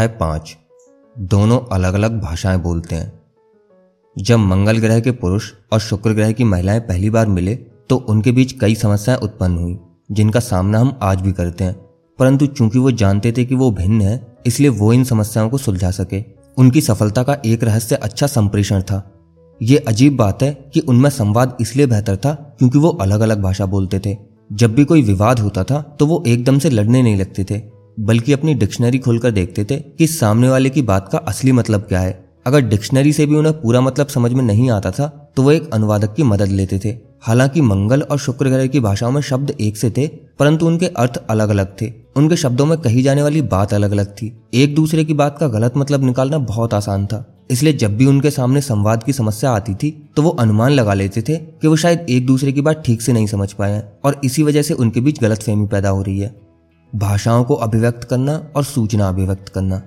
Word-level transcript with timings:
अध्याय 0.00 0.16
पाँच। 0.18 0.56
दोनों 1.16 1.58
अलग 1.72 1.94
अलग 1.94 2.20
भाषाएँ 2.20 2.58
बोलते 2.58 2.96
हैं। 2.96 3.12
जब 4.16 4.38
मंगल 4.38 4.78
ग्रह 4.78 5.00
के 5.00 5.10
पुरुष 5.12 5.50
और 5.72 5.80
शुक्र 5.80 6.12
ग्रह 6.12 6.30
की 6.32 6.44
महिलाएँ 6.44 6.80
पहली 6.80 7.10
बार 7.10 7.26
मिले 7.26 7.54
तो 7.90 7.96
उनके 8.08 8.32
बीच 8.32 8.52
कई 8.52 8.74
समस्याएँ 8.74 9.18
उत्पन्न 9.18 9.56
हुई, 9.56 9.76
जिनका 10.10 10.40
सामना 10.40 10.78
हम 10.78 10.96
आज 11.02 11.20
भी 11.20 11.32
करते 11.32 11.64
हैं। 11.64 11.74
परंतु 12.18 12.46
चूँकि 12.46 12.78
वो 12.78 12.90
जानते 12.92 13.32
थे 13.32 13.44
कि 13.44 13.54
वो 13.54 13.70
भिन्न 13.70 14.00
है, 14.00 14.36
इसलिए 14.46 14.68
वो 14.70 14.92
इन 14.92 15.04
समस्याओं 15.04 15.50
को 15.50 15.58
सुलझा 15.58 15.90
सके। 15.90 16.22
उनकी 16.56 16.80
सफलता 16.80 17.22
का 17.22 17.36
एक 17.46 17.64
रहस्य 17.64 17.96
अच्छा 17.96 18.26
संप्रेषण 18.26 18.82
था। 18.82 19.02
ये 19.60 19.78
अजीब 19.78 20.16
बात 20.16 20.42
है 20.42 20.52
कि 20.74 20.80
उनमें 20.80 21.10
संवाद 21.10 21.56
इसलिए 21.60 21.86
बेहतर 21.86 22.16
था 22.16 22.32
क्योंकि 22.58 22.78
वो 22.78 22.88
अलग 22.88 23.20
अलग 23.20 23.42
भाषा 23.42 23.66
बोलते 23.66 24.00
थे। 24.06 24.16
जब 24.52 24.74
भी 24.74 24.84
कोई 24.84 25.02
विवाद 25.02 25.40
होता 25.40 25.64
था 25.64 25.82
तो 25.98 26.06
वो 26.06 26.22
एकदम 26.26 26.58
से 26.58 26.70
लड़ने 26.70 27.02
नहीं 27.02 27.16
लगते 27.16 27.44
थे। 27.44 27.79
बल्कि 28.00 28.32
अपनी 28.32 28.54
डिक्शनरी 28.54 28.98
खोलकर 28.98 29.30
देखते 29.30 29.64
थे 29.64 29.76
कि 29.98 30.06
सामने 30.06 30.48
वाले 30.48 30.70
की 30.70 30.82
बात 30.82 31.08
का 31.12 31.18
असली 31.18 31.52
मतलब 31.52 31.80
क्या 31.80 32.00
है। 32.00 32.18
अगर 32.46 32.60
डिक्शनरी 32.60 33.12
से 33.12 33.26
भी 33.26 33.36
उन्हें 33.36 33.54
पूरा 33.60 33.80
मतलब 33.80 34.06
समझ 34.06 34.32
में 34.32 34.42
नहीं 34.44 34.70
आता 34.70 34.90
था 34.90 35.08
तो 35.36 35.42
वो 35.42 35.50
एक 35.52 35.70
अनुवादक 35.74 36.14
की 36.14 36.22
मदद 36.22 36.48
लेते 36.50 36.78
थे। 36.78 36.96
हालाँकि 37.22 37.60
मंगल 37.60 38.02
और 38.02 38.18
शुक्र 38.18 38.48
ग्रह 38.48 38.66
की 38.66 38.80
भाषाओं 38.80 39.10
में 39.10 39.20
शब्द 39.22 39.50
एक 39.50 39.76
से 39.76 39.90
थे, 39.90 40.06
परंतु 40.38 40.66
उनके 40.66 40.86
अर्थ 40.88 41.16
अलग 41.30 41.48
अलग 41.48 41.74
थे। 41.80 41.92
उनके 42.16 42.36
शब्दों 42.36 42.66
में 42.66 42.76
कही 42.78 43.02
जाने 43.02 43.22
वाली 43.22 43.42
बात 43.44 43.74
अलग 43.74 43.90
अलग 43.90 44.12
थी। 44.12 44.32
एक 44.54 44.74
दूसरे 44.74 45.04
की 45.04 45.14
बात 45.14 45.38
का 45.38 45.48
गलत 45.48 45.76
मतलब 45.76 46.04
निकालना 46.04 46.38
बहुत 46.40 46.74
आसान 46.74 47.06
था। 47.06 47.24
इसलिए 47.50 47.72
जब 47.72 47.96
भी 47.96 48.06
उनके 48.06 48.30
सामने 48.30 48.60
संवाद 48.60 49.02
की 49.02 49.12
समस्या 49.12 49.50
आती 49.50 49.74
थी 49.74 49.90
तो 50.16 50.22
वो 50.22 50.30
अनुमान 50.30 50.72
लगा 50.72 50.94
लेते 50.94 51.22
थे 51.22 51.36
कि 51.36 51.68
वो 51.68 51.76
शायद 51.76 52.06
एक 52.10 52.26
दूसरे 52.26 52.52
की 52.52 52.60
बात 52.60 52.82
ठीक 52.86 53.02
से 53.02 53.12
नहीं 53.12 53.26
समझ 53.26 53.52
पाए 53.52 53.82
और 54.04 54.20
इसी 54.24 54.42
वजह 54.42 54.62
से 54.62 54.74
उनके 54.74 55.00
बीच 55.00 55.20
गलतफहमी 55.20 55.66
पैदा 55.66 55.88
हो 55.88 56.02
रही 56.02 56.18
है। 56.18 56.34
भाषाओं 56.94 57.44
को 57.44 57.54
अभिव्यक्त 57.54 58.04
करना 58.04 58.46
और 58.56 58.64
सूचना 58.64 59.08
अभिव्यक्त 59.08 59.48
करना। 59.48 59.82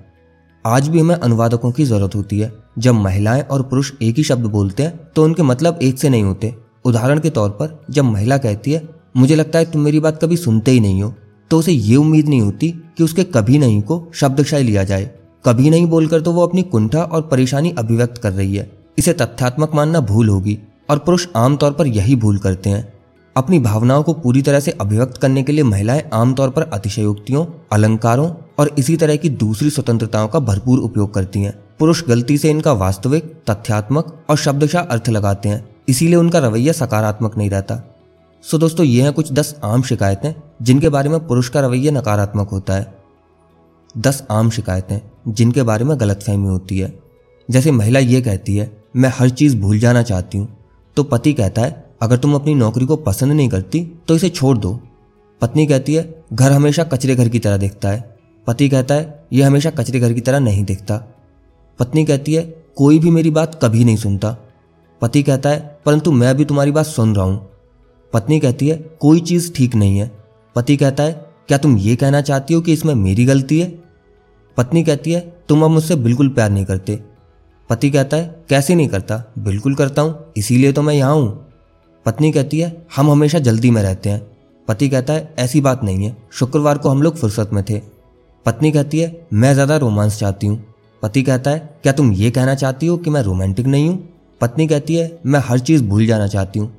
आज 0.66 0.88
भी 0.88 1.00
हमें 1.00 1.16
अनुवादकों 1.16 1.72
की 1.72 1.86
ज़रूरत 1.86 2.16
होती 2.16 2.40
है। 2.40 2.54
जब 2.80 2.92
महिलाएँ 2.92 3.42
और 3.42 3.62
पुरुष 3.62 3.92
एक 4.02 4.18
ही 4.18 4.24
शब्द 4.24 4.46
बोलते 4.46 4.84
हैं 4.84 5.00
तो 5.16 5.24
उनके 5.24 5.44
मतलब 5.44 5.80
एक 5.82 6.00
से 6.00 6.10
नहीं 6.10 6.24
होते। 6.24 6.56
उदाहरण 6.86 7.20
के 7.20 7.30
तौर 7.30 7.50
पर, 7.50 7.86
जब 7.90 8.04
महिला 8.04 8.38
कहती 8.38 8.72
है, 8.72 8.90
मुझे 9.18 9.36
लगता 9.36 9.60
है 9.60 9.66
तुम 9.66 9.82
मेरी 9.82 10.00
बात 10.00 10.24
कभी 10.24 10.38
सुनते 10.38 10.72
ही 10.72 10.80
नहीं 10.80 11.04
हो। 11.04 11.14
तो 11.50 11.58
उसे 11.60 11.72
ये 11.72 11.96
उम्मीद 11.96 12.28
नहीं 12.28 12.42
होती 12.42 12.72
कि 12.98 13.04
उसके 13.04 13.24
कभी 13.24 13.58
नहीं 13.58 13.82
को 13.82 14.12
शब्दशाही 14.14 14.64
लिया 14.64 14.84
जाए। 14.84 15.12
कभी 15.46 15.70
नहीं 15.70 15.88
बोलकर 15.88 16.22
तो 16.22 16.32
वो 16.32 16.48
अपनी 16.48 16.64
कुंठा 16.64 17.04
और 17.04 17.22
परेशानी 17.22 17.72
अभिव्यक्त 17.72 18.18
कर 18.18 18.32
रही 18.32 18.56
है। 18.56 18.72
इसे 18.98 19.14
तथ्यात्मक 19.14 19.76
मानना 19.76 20.00
भूल 20.00 20.30
होगी। 20.30 20.60
और 20.90 20.98
पुरुष 20.98 21.28
आमतौर 21.36 21.72
पर 21.72 21.88
यही 21.88 22.16
भूल 22.16 22.38
करते 22.38 22.70
हैं। 22.70 22.93
अपनी 23.36 23.60
भावनाओं 23.60 24.04
को 24.04 24.14
पूरी 24.14 24.42
तरह 24.42 24.60
से 24.60 24.72
अभिव्यक्त 24.72 25.18
करने 25.18 25.44
के 25.44 25.52
लिए 25.52 25.64
महिलाएँ 25.64 26.10
आमतौर 26.14 26.50
पर 26.50 26.62
अतिशयोक्तियों, 26.62 27.46
अलंकारों 27.72 28.32
और 28.60 28.76
इसी 28.80 28.98
तरह 28.98 29.16
की 29.16 29.30
दूसरी 29.30 29.70
स्वतंत्रताओं 29.70 30.28
का 30.28 30.40
भरपूर 30.40 30.80
उपयोग 30.80 31.14
करती 31.14 31.40
हैं। 31.40 31.64
पुरुष 31.80 32.04
गलती 32.08 32.38
से 32.38 32.50
इनका 32.50 32.74
वास्तविक, 32.74 33.24
तथ्यात्मक 33.50 34.26
और 34.30 34.38
शब्दशाह 34.38 34.84
अर्थ 34.84 35.10
लगाते 35.10 35.50
हैं, 35.50 35.76
इसीलिए 35.90 36.16
उनका 36.16 36.40
रवैया 36.40 36.74
सकारात्मक 36.74 37.38
नहीं 37.38 37.50
रहता। 37.50 37.96
सो 38.44 38.58
दोस्तों, 38.58 38.86
ये 38.86 39.02
हैं 39.02 39.14
कुछ 39.14 39.34
दस 39.34 39.56
आम 39.64 39.84
शिकायतें, 39.84 40.34
जिनके 40.62 40.90
बारे 40.90 41.10
में 41.10 41.28
पुरुष 41.28 41.50
का 41.50 41.60
रवैया 41.60 41.92
नकारात्मक 41.92 42.50
होता 42.50 42.74
है। 42.74 42.98
दस 43.98 44.24
आम 44.32 44.50
शिकायतें, 44.50 45.00
जिनके 45.28 45.64
बारे 45.64 45.86
में 45.86 46.00
गलतफहमी 46.00 46.48
होती 46.48 46.80
है। 46.80 47.00
जैसे 47.52 47.72
महिला 47.72 48.00
ये 48.00 48.22
कहती 48.22 48.58
है, 48.58 48.84
मैं 48.96 49.14
हर 49.18 49.30
चीज़ 49.30 49.58
भूल 49.58 49.80
जाना 49.80 50.04
चाहती 50.04 50.38
हूँ। 50.38 50.58
तो 50.96 51.04
पति 51.04 51.34
कहता 51.34 51.62
है 51.62 51.83
अगर 52.04 52.18
तुम 52.18 52.34
अपनी 52.36 52.54
नौकरी 52.56 52.86
को 52.86 52.96
पसंद 52.96 53.34
नहीं 53.34 53.50
करती 53.50 53.84
तो 54.08 54.16
इसे 54.16 54.30
छोड़ 54.30 54.58
दो। 54.58 54.80
पत्नी 55.42 55.66
कहती 55.68 55.94
है, 55.94 56.24
घर 56.34 56.52
हमेशा 56.52 56.84
कचरे 56.84 57.16
घर 57.16 57.30
की 57.30 57.40
तरह 57.40 57.58
देखता 57.58 57.90
है। 57.90 58.02
पति 58.48 58.68
कहता 58.70 58.96
है 58.96 59.26
यह 59.34 59.48
हमेशा 59.48 59.70
कचरे 59.70 60.00
घर 60.00 60.14
की 60.14 60.22
तरह 60.22 60.40
नहीं 60.40 60.64
देखता। 60.66 60.98
पत्नी 61.80 62.06
कहती 62.06 62.34
है, 62.34 62.44
कोई 62.76 63.00
भी 63.00 63.12
मेरी 63.12 63.30
बात 63.30 63.60
कभी 63.64 63.84
नहीं 63.86 63.98
सुनता। 63.98 64.36
पति 65.02 65.24
कहता 65.24 65.50
है, 65.50 65.80
परंतु 65.86 66.12
मैं 66.12 66.36
भी 66.38 66.46
तुम्हारी 66.46 66.72
बात 66.72 66.86
सुन 66.86 67.16
रहा 67.16 67.26
हूँ। 67.26 67.50
पत्नी 68.14 68.40
कहती 68.40 68.68
है, 68.68 68.78
कोई 69.00 69.20
चीज़ 69.20 69.52
ठीक 69.54 69.76
नहीं 69.76 69.98
है। 69.98 70.12
पति 70.56 70.78
कहता 70.78 71.04
है, 71.04 71.14
क्या 71.48 71.58
तुम 71.58 71.78
ये 71.78 71.96
कहना 71.96 72.22
चाहती 72.22 72.54
हो 72.54 72.62
कि 72.62 72.74
इसमें 72.74 72.94
मेरी 72.96 73.26
गलती 73.26 73.60
है? 73.60 73.68
पत्नी 74.58 74.84
कहती 74.84 75.12
है, 75.12 75.20
तुम 75.50 75.64
अब 75.64 75.70
मुझसे 75.70 75.96
बिल्कुल 75.96 76.30
प्यार 76.30 76.50
नहीं 76.50 76.66
करते। 76.66 77.00
पति 77.70 77.90
कहता 77.92 78.18
है, 78.18 78.44
कैसे 78.50 78.76
नहीं 78.76 78.88
करता? 78.88 79.24
बिल्कुल 79.40 79.76
करता 79.76 80.02
हूँ, 80.02 80.34
इसीलिए 80.38 80.72
तो 80.74 80.82
मैं 80.82 80.94
यहाँ 80.94 81.14
हूँ। 81.16 81.43
पत्नी 82.06 82.32
कहती 82.32 82.60
है, 82.60 82.86
हम 82.96 83.12
हमेशा 83.12 83.40
जल्दी 83.40 83.72
में 83.72 83.82
रहते 83.84 84.10
हैं। 84.10 84.22
पति 84.68 84.90
कहता 84.90 85.14
है, 85.14 85.34
ऐसी 85.40 85.62
बात 85.62 85.84
नहीं 85.84 86.06
है, 86.06 86.18
शुक्रवार 86.32 86.78
को 86.78 86.90
हम 86.90 87.02
लोग 87.02 87.16
फुर्सत 87.16 87.50
में 87.54 87.64
थे। 87.64 87.82
पत्नी 88.46 88.72
कहती 88.72 89.00
है, 89.00 89.28
मैं 89.34 89.54
ज़्यादा 89.54 89.78
रोमांस 89.78 90.20
चाहती 90.20 90.48
हूँ। 90.48 90.64
पति 91.04 91.24
कहता 91.24 91.52
है, 91.52 91.60
क्या 91.84 91.94
तुम 91.94 92.12
ये 92.14 92.32
कहना 92.32 92.56
चाहती 92.56 92.88
हो 92.88 92.98
कि 92.98 93.10
मैं 93.10 93.22
रोमांटिक 93.22 93.68
नहीं 93.68 93.88
हूँ? 93.90 94.10
पत्नी 94.42 94.68
कहती 94.68 94.96
है, 94.96 95.20
मैं 95.26 95.40
हर 95.40 95.60
चीज़ 95.60 95.84
भूल 95.84 96.06
जाना 96.06 96.28
चाहती 96.28 96.60
हूँ। 96.60 96.72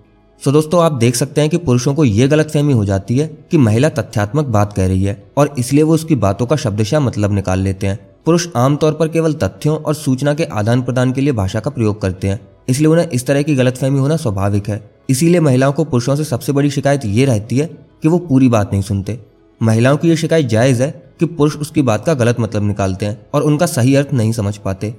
सो 0.43 0.53
दोस्तों, 0.53 0.83
आप 0.83 0.93
देख 0.93 1.17
सकते 1.17 1.41
हैं 1.41 1.51
कि 1.51 1.57
पुरुषों 1.57 1.95
को 1.95 2.05
यह 2.05 2.29
गलतफहमी 2.29 2.73
हो 2.73 2.85
जाती 2.85 3.19
है 3.19 3.27
कि 3.51 3.59
महिला 3.59 3.89
तथ्यात्मक 3.89 4.45
बात 4.47 4.73
कह 4.73 4.87
रही 4.87 5.05
है 5.05 5.23
और 5.39 5.55
इसलिए 5.59 5.83
वो 5.83 5.95
उसकी 5.95 6.15
बातों 6.15 6.47
का 6.47 6.57
शब्दशाह 6.57 7.01
मतलब 7.01 7.33
निकाल 7.33 7.61
लेते 7.61 7.87
हैं। 7.87 7.99
पुरुष 8.25 8.49
आमतौर 8.57 8.93
पर 8.93 9.09
केवल 9.09 9.35
तथ्यों 9.35 9.77
और 9.77 9.95
सूचना 9.95 10.35
के 10.35 10.45
आदान 10.45 10.83
प्रदान 10.83 11.13
के 11.13 11.21
लिए 11.21 11.33
भाषा 11.33 11.61
का 11.61 11.71
प्रयोग 11.71 12.01
करते 12.03 12.29
हैं। 12.29 12.41
इसलिए 12.69 12.89
उन्हें 12.89 13.09
इस 13.09 13.27
तरह 13.27 13.43
की 13.43 13.55
गलतफहमी 13.55 13.99
होना 13.99 14.17
स्वाभाविक 14.17 14.69
है। 14.69 14.91
इसीलिए 15.11 15.41
महिलाओं 15.41 15.73
को 15.73 15.85
पुरुषों 15.85 16.17
से 16.17 16.25
सबसे 16.25 16.53
बड़ी 16.53 16.71
शिकायत 16.71 17.05
ये 17.05 17.25
रहती 17.25 17.59
है 17.59 17.67
कि 18.03 18.09
वो 18.09 18.19
पूरी 18.19 18.49
बात 18.49 18.73
नहीं 18.73 18.83
सुनते। 18.83 19.19
महिलाओं 19.63 19.97
की 19.97 20.09
यह 20.09 20.17
शिकायत 20.17 20.47
जायज़ 20.47 20.83
है 20.83 21.05
कि 21.21 21.27
पुरुष 21.27 21.57
उसकी 21.57 21.83
बात 21.83 22.07
का 22.07 22.15
गलत 22.15 22.41
मतलब 22.41 22.63
निकालते 22.63 23.07
हैं 23.07 23.27
और 23.35 23.43
उनका 23.43 23.67
सही 23.67 23.95
अर्थ 23.95 24.13
नहीं 24.13 24.33
समझ 24.33 24.57
पाते। 24.57 24.95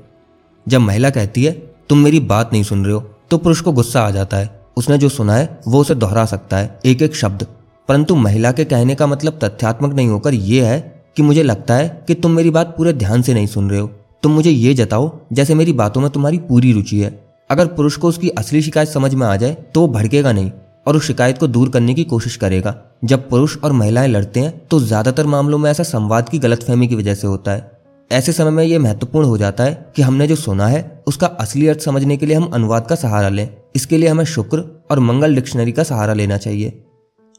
जब 0.68 0.82
महिला 0.82 1.10
कहती 1.10 1.44
है, 1.44 1.52
तुम 1.90 1.98
मेरी 1.98 2.20
बात 2.20 2.54
नहीं 2.54 2.64
सुन 2.64 2.86
रहे 2.86 2.94
हो 2.94 3.10
तो 3.30 3.38
पुरुष 3.38 3.62
को 3.62 3.72
गुस्सा 3.72 4.02
आ 4.02 4.12
जाता 4.12 4.38
है। 4.38 4.62
उसने 4.78 4.98
जो 4.98 5.10
सुना 5.10 5.36
है, 5.36 5.60
वो 5.68 5.82
उसे 5.82 5.96
दोहरा 5.96 6.26
सकता 6.26 6.58
है 6.58 6.80
एक 6.86 7.02
एक 7.02 7.16
शब्द। 7.16 7.48
परंतु 7.90 8.16
महिला 8.16 8.52
के 8.52 8.66
कहने 8.66 8.96
का 8.96 9.08
मतलब 9.08 9.40
तथ्यात्मक 9.44 9.94
नहीं 9.94 10.08
होकर 10.08 10.34
यह 10.34 10.68
है 10.68 11.04
कि 11.18 11.24
मुझे 11.24 11.44
लगता 11.44 11.76
है 11.76 12.04
कि 12.08 12.16
तुम 12.16 12.32
मेरी 12.32 12.50
बात 12.50 12.74
पूरे 12.78 12.94
ध्यान 12.94 13.22
से 13.22 13.34
नहीं 13.34 13.48
सुन 13.48 13.70
रहे 13.70 13.80
हो। 13.80 13.92
तुम 14.24 14.32
मुझे 14.32 14.50
ये 14.50 14.74
जताओ 14.74 15.20
जैसे 15.34 15.56
मेरी 15.56 15.74
बातों 15.74 16.02
में 16.02 16.10
तुम्हारी 16.10 16.38
पूरी 16.38 16.74
रुचि 16.74 17.00
है। 17.00 17.25
अगर 17.50 17.68
पुरुष 17.68 17.96
को 17.96 18.08
उसकी 18.08 18.30
असली 18.30 18.62
शिकायत 18.62 18.90
समझ 18.90 19.14
में 19.14 19.26
आ 19.28 19.36
जाए 19.36 19.54
तो 19.74 19.82
वो 19.82 19.88
भड़केगा 19.88 20.32
नहीं 20.32 20.52
और 20.88 20.96
उस 20.96 21.08
शिकायत 21.08 21.38
को 21.38 21.48
दूर 21.48 21.70
करने 21.70 21.94
की 21.94 22.04
कोशिश 22.04 22.36
करेगा। 22.36 22.76
जब 23.04 23.30
पुरुष 23.30 23.58
और 23.58 23.72
महिलाएँ 23.72 24.08
लड़ते 24.08 24.40
हैं 24.40 24.58
तो 24.68 24.80
ज़्यादातर 24.80 25.26
मामलों 25.26 25.58
में 25.58 25.70
ऐसा 25.72 25.84
संवाद 25.84 26.30
की 26.30 26.40
गलतफहमी 26.40 26.88
की 26.88 26.96
वजह 26.96 27.14
से 27.14 27.28
होता 27.28 27.52
है। 27.52 27.72
ऐसे 28.12 28.32
समय 28.32 28.52
में 28.52 28.64
यह 28.64 28.80
महत्वपूर्ण 28.80 29.28
हो 29.28 29.38
जाता 29.38 29.64
है 29.64 29.92
कि 29.96 30.02
हमने 30.02 30.28
जो 30.28 30.36
सुना 30.36 30.68
है, 30.68 31.04
उसका 31.08 31.28
असली 31.28 31.68
अर्थ 31.68 31.80
समझने 31.80 32.18
के 32.18 32.26
लिए 32.26 32.36
हम 32.36 32.50
अनुवाद 32.54 32.88
का 32.88 32.96
सहारा 32.96 33.30
लें। 33.30 33.50
इसके 33.76 33.98
लिए 33.98 34.10
हमें 34.10 34.26
शुक्र 34.26 34.64
और 34.92 35.00
मंगल 35.00 35.36
डिक्शनरी 35.36 35.72
का 35.72 35.84
सहारा 35.84 36.14
लेना 36.14 36.38
चाहिए। 36.38 36.82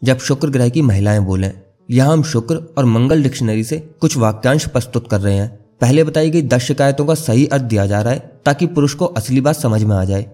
जब 0.02 0.18
शुक्र 0.20 0.48
ग्रह 0.48 0.68
की 0.68 0.82
महिलाएँ 0.82 1.20
बोलें, 1.20 1.52
यहाँ 1.88 2.12
हम 2.12 2.22
शुक्र 2.24 2.56
और 2.78 2.84
मंगल 2.84 3.22
डिक्शनरी 3.22 3.64
से 3.64 3.78
कुछ 4.00 4.16
वाक्यांश 4.16 4.66
प्रस्तुत 4.66 5.10
कर 5.10 5.20
रहे 5.20 5.34
हैं। 5.34 5.48
पहले 5.80 6.04
बताई 6.04 6.30
गई 6.30 6.42
दस 6.44 6.62
शिकायतों 6.62 7.06
का 7.06 7.14
सही 7.16 7.46
अर्थ 7.46 7.62
दिया 7.64 7.86
जा 7.86 8.00
रहा 8.02 8.12
है। 8.12 8.35
ताकि 8.46 8.66
पुरुष 8.66 8.94
को 8.94 9.04
असली 9.06 9.40
बात 9.40 9.56
समझ 9.56 9.82
में 9.84 9.96
आ 9.96 10.04
जाए। 10.04 10.30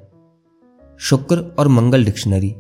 शुक्र 1.01 1.45
और 1.59 1.69
मंगल 1.69 2.05
डिक्शनरी। 2.05 2.55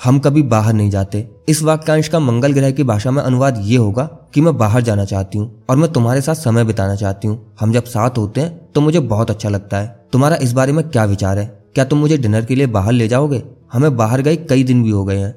हम 0.00 0.18
कभी 0.18 0.42
बाहर 0.44 0.72
नहीं 0.72 0.90
जाते। 0.90 1.28
इस 1.48 1.62
वाक्यांश 1.62 2.08
का 2.08 2.18
मंगल 2.20 2.52
ग्रह 2.52 2.70
की 2.70 2.82
भाषा 2.82 3.10
में 3.10 3.22
अनुवाद 3.22 3.58
ये 3.62 3.76
होगा 3.76 4.04
कि 4.34 4.40
मैं 4.40 4.56
बाहर 4.58 4.82
जाना 4.82 5.04
चाहती 5.04 5.38
हूँ 5.38 5.64
और 5.70 5.76
मैं 5.76 5.90
तुम्हारे 5.92 6.20
साथ 6.20 6.34
समय 6.34 6.64
बिताना 6.64 6.94
चाहती 6.94 7.28
हूँ। 7.28 7.54
हम 7.60 7.72
जब 7.72 7.84
साथ 7.84 8.18
होते 8.18 8.40
हैं 8.40 8.72
तो 8.72 8.80
मुझे 8.80 9.00
बहुत 9.00 9.30
अच्छा 9.30 9.48
लगता 9.48 9.78
है। 9.78 10.06
तुम्हारा 10.12 10.36
इस 10.36 10.52
बारे 10.52 10.72
में 10.72 10.88
क्या 10.88 11.04
विचार 11.04 11.38
है? 11.38 11.46
क्या 11.74 11.84
तुम 11.84 11.98
मुझे 11.98 12.16
डिनर 12.18 12.44
के 12.44 12.54
लिए 12.54 12.66
बाहर 12.66 12.92
ले 12.92 13.08
जाओगे? 13.08 13.42
हमें 13.72 13.96
बाहर 13.96 14.20
गए 14.22 14.36
कई 14.36 14.64
दिन 14.64 14.82
भी 14.82 14.90
हो 14.90 15.04
गए 15.04 15.16
हैं। 15.16 15.34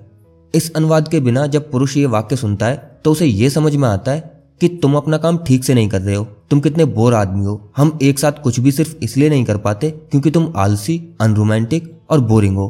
इस 0.54 0.72
अनुवाद 0.74 1.08
के 1.08 1.20
बिना 1.20 1.48
जब 1.48 1.72
पुरुष 1.72 1.98
ये 1.98 2.06
वाक्य 2.08 2.36
सुनता 2.36 2.66
है 2.66 3.00
तो 3.04 3.12
उसे 3.12 3.26
ये 3.26 3.50
समझ 3.50 3.76
में 3.76 3.88
आता 3.90 4.12
है 4.12 4.32
कि 4.62 4.68
तुम 4.82 4.96
अपना 4.96 5.18
काम 5.18 5.38
ठीक 5.38 5.64
से 5.64 5.74
नहीं 5.74 5.90
कर 5.90 6.02
रहे 6.02 6.16
हो। 6.16 6.28
तुम 6.52 6.60
कितने 6.60 6.86
बोर 6.88 7.14
आदमी 7.14 7.46
हो। 7.46 7.72
हम 7.78 7.98
एक 8.02 8.20
साथ 8.20 8.42
कुछ 8.44 8.60
भी 8.60 8.72
सिर्फ़ 8.72 8.96
इसलिए 9.04 9.30
नहीं 9.30 9.44
कर 9.46 9.58
पाते 9.58 9.90
क्योंकि 9.90 10.32
तुम 10.32 10.52
आलसी 10.58 11.02
अनरोमांटिक 11.22 11.92
और 12.10 12.20
बोरिंग 12.22 12.58
हो। 12.58 12.68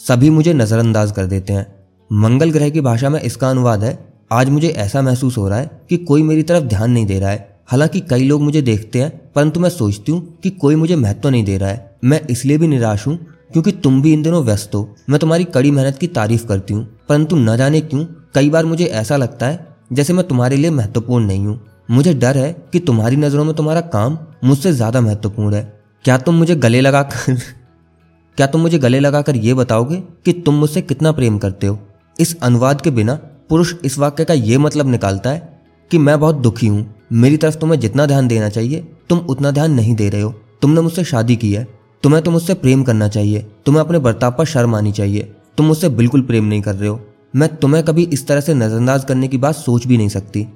सभी 0.00 0.30
मुझे 0.30 0.52
नजरअंदाज 0.54 1.12
कर 1.12 1.26
देते 1.26 1.52
हैं। 1.52 1.66
मंगल 2.10 2.50
ग्रह 2.50 2.70
की 2.70 2.80
भाषा 2.80 3.08
में 3.10 3.20
इसका 3.20 3.50
अनुवाद 3.50 3.84
है, 3.84 3.98
आज 4.32 4.48
मुझे 4.48 4.68
ऐसा 4.68 5.02
महसूस 5.02 5.38
हो 5.38 5.48
रहा 5.48 5.58
है 5.58 5.70
कि 5.90 5.96
कोई 5.98 6.22
मेरी 6.22 6.42
तरफ़ 6.42 6.64
ध्यान 6.64 6.90
नहीं 6.90 7.06
दे 7.06 7.18
रहा 7.18 7.30
है। 7.30 7.48
हालाँकि 7.68 8.00
कई 8.00 8.24
लोग 8.24 8.42
मुझे 8.42 8.62
देखते 8.62 9.02
हैं, 9.02 9.10
परंतु 9.34 9.60
मैं 9.60 9.70
सोचती 9.70 10.12
हूँ 10.12 10.38
कि 10.42 10.50
कोई 10.52 10.74
मुझे 10.74 10.96
महत्व 10.96 11.28
नहीं 11.28 11.44
दे 11.44 11.56
रहा 11.58 11.70
है। 11.70 11.98
मैं 12.04 12.20
इसलिए 12.28 12.58
भी 12.58 12.68
निराश 12.68 13.06
हूँ 13.06 13.16
क्योंकि 13.52 13.72
तुम 13.74 14.00
भी 14.02 14.12
इन 14.12 14.22
दिनों 14.22 14.42
व्यस्त 14.44 14.74
हो। 14.74 14.88
मैं 15.10 15.20
तुम्हारी 15.20 15.44
कड़ी 15.44 15.70
मेहनत 15.70 15.98
की 15.98 16.06
तारीफ़ 16.08 16.46
करती 16.46 16.74
हूँ, 16.74 16.84
परंतु 17.08 17.36
न 17.36 17.56
जाने 17.56 17.80
क्यों 17.80 18.04
कई 18.34 18.50
बार 18.50 18.64
मुझे 18.64 18.84
ऐसा 18.84 19.16
लगता 19.16 19.46
है 19.46 19.66
जैसे 19.92 20.12
मैं 20.12 20.26
तुम्हारे 20.28 20.56
लिए 20.56 20.70
महत्वपूर्ण 20.70 21.26
नहीं 21.26 21.46
हूँ। 21.46 21.60
मुझे 21.90 22.14
डर 22.14 22.38
है 22.38 22.52
कि 22.72 22.78
तुम्हारी 22.78 23.16
नज़रों 23.16 23.44
में 23.44 23.54
तुम्हारा 23.54 23.80
काम 23.80 24.18
मुझसे 24.44 24.72
ज़्यादा 24.72 25.00
महत्वपूर्ण 25.00 25.54
है। 25.54 25.82
क्या 26.04 26.18
तुम 26.18 26.34
मुझे 26.34 26.56
गले 26.56 26.80
लगाकर, 26.80 27.34
क्या 28.36 28.46
तुम 28.46 28.60
मुझे 28.60 28.78
गले 28.78 29.00
लगाकर 29.00 29.36
यह 29.36 29.54
बताओगे 29.54 30.02
कि 30.24 30.32
तुम 30.32 30.54
मुझसे 30.54 30.82
कितना 30.82 31.12
प्रेम 31.12 31.38
करते 31.38 31.66
हो? 31.66 31.78
इस 32.20 32.40
अनुवाद 32.42 32.80
के 32.80 32.90
बिना 32.90 33.14
पुरुष 33.48 33.74
इस 33.84 33.98
वाक्य 33.98 34.24
का 34.24 34.34
यह 34.34 34.58
मतलब 34.58 34.88
निकालता 34.88 35.30
है 35.30 35.62
कि 35.90 35.98
मैं 35.98 36.20
बहुत 36.20 36.34
दुखी 36.34 36.66
हूँ। 36.66 36.94
मेरी 37.12 37.36
तरफ़ 37.36 37.56
तुम्हें 37.56 37.80
जितना 37.80 38.06
ध्यान 38.06 38.28
देना 38.28 38.48
चाहिए, 38.48 38.88
तुम 39.08 39.18
उतना 39.18 39.50
ध्यान 39.50 39.72
नहीं 39.72 39.94
दे 39.94 40.08
रहे 40.08 40.20
हो। 40.20 40.34
तुमने 40.62 40.80
मुझसे 40.80 41.04
शादी 41.04 41.36
की 41.36 41.52
है, 41.52 41.66
तुम्हें 42.02 42.22
तो 42.22 42.30
मुझसे 42.30 42.54
प्रेम 42.54 42.82
करना 42.82 43.08
चाहिए, 43.08 43.46
तुम्हें 43.66 43.84
अपने 43.84 43.98
बर्ताव 43.98 44.34
पर 44.38 44.44
शर्म 44.44 44.74
आनी 44.74 44.92
चाहिए। 44.92 45.32
तुम 45.56 45.66
मुझसे 45.66 45.88
बिल्कुल 45.88 46.22
प्रेम 46.22 46.44
नहीं 46.44 46.62
कर 46.62 46.74
रहे 46.74 46.88
हो। 46.88 47.00
मैं 47.36 47.56
तुम्हें 47.56 47.84
कभी 47.84 48.02
इस 48.02 48.26
तरह 48.26 48.40
से 48.40 48.54
नजरअंदाज 48.54 49.04
करने 49.04 49.28
की 49.28 49.38
बात 49.38 49.54
सोच 49.54 49.86
भी 49.86 49.96
नहीं 49.96 50.08
सकती। 50.08 50.46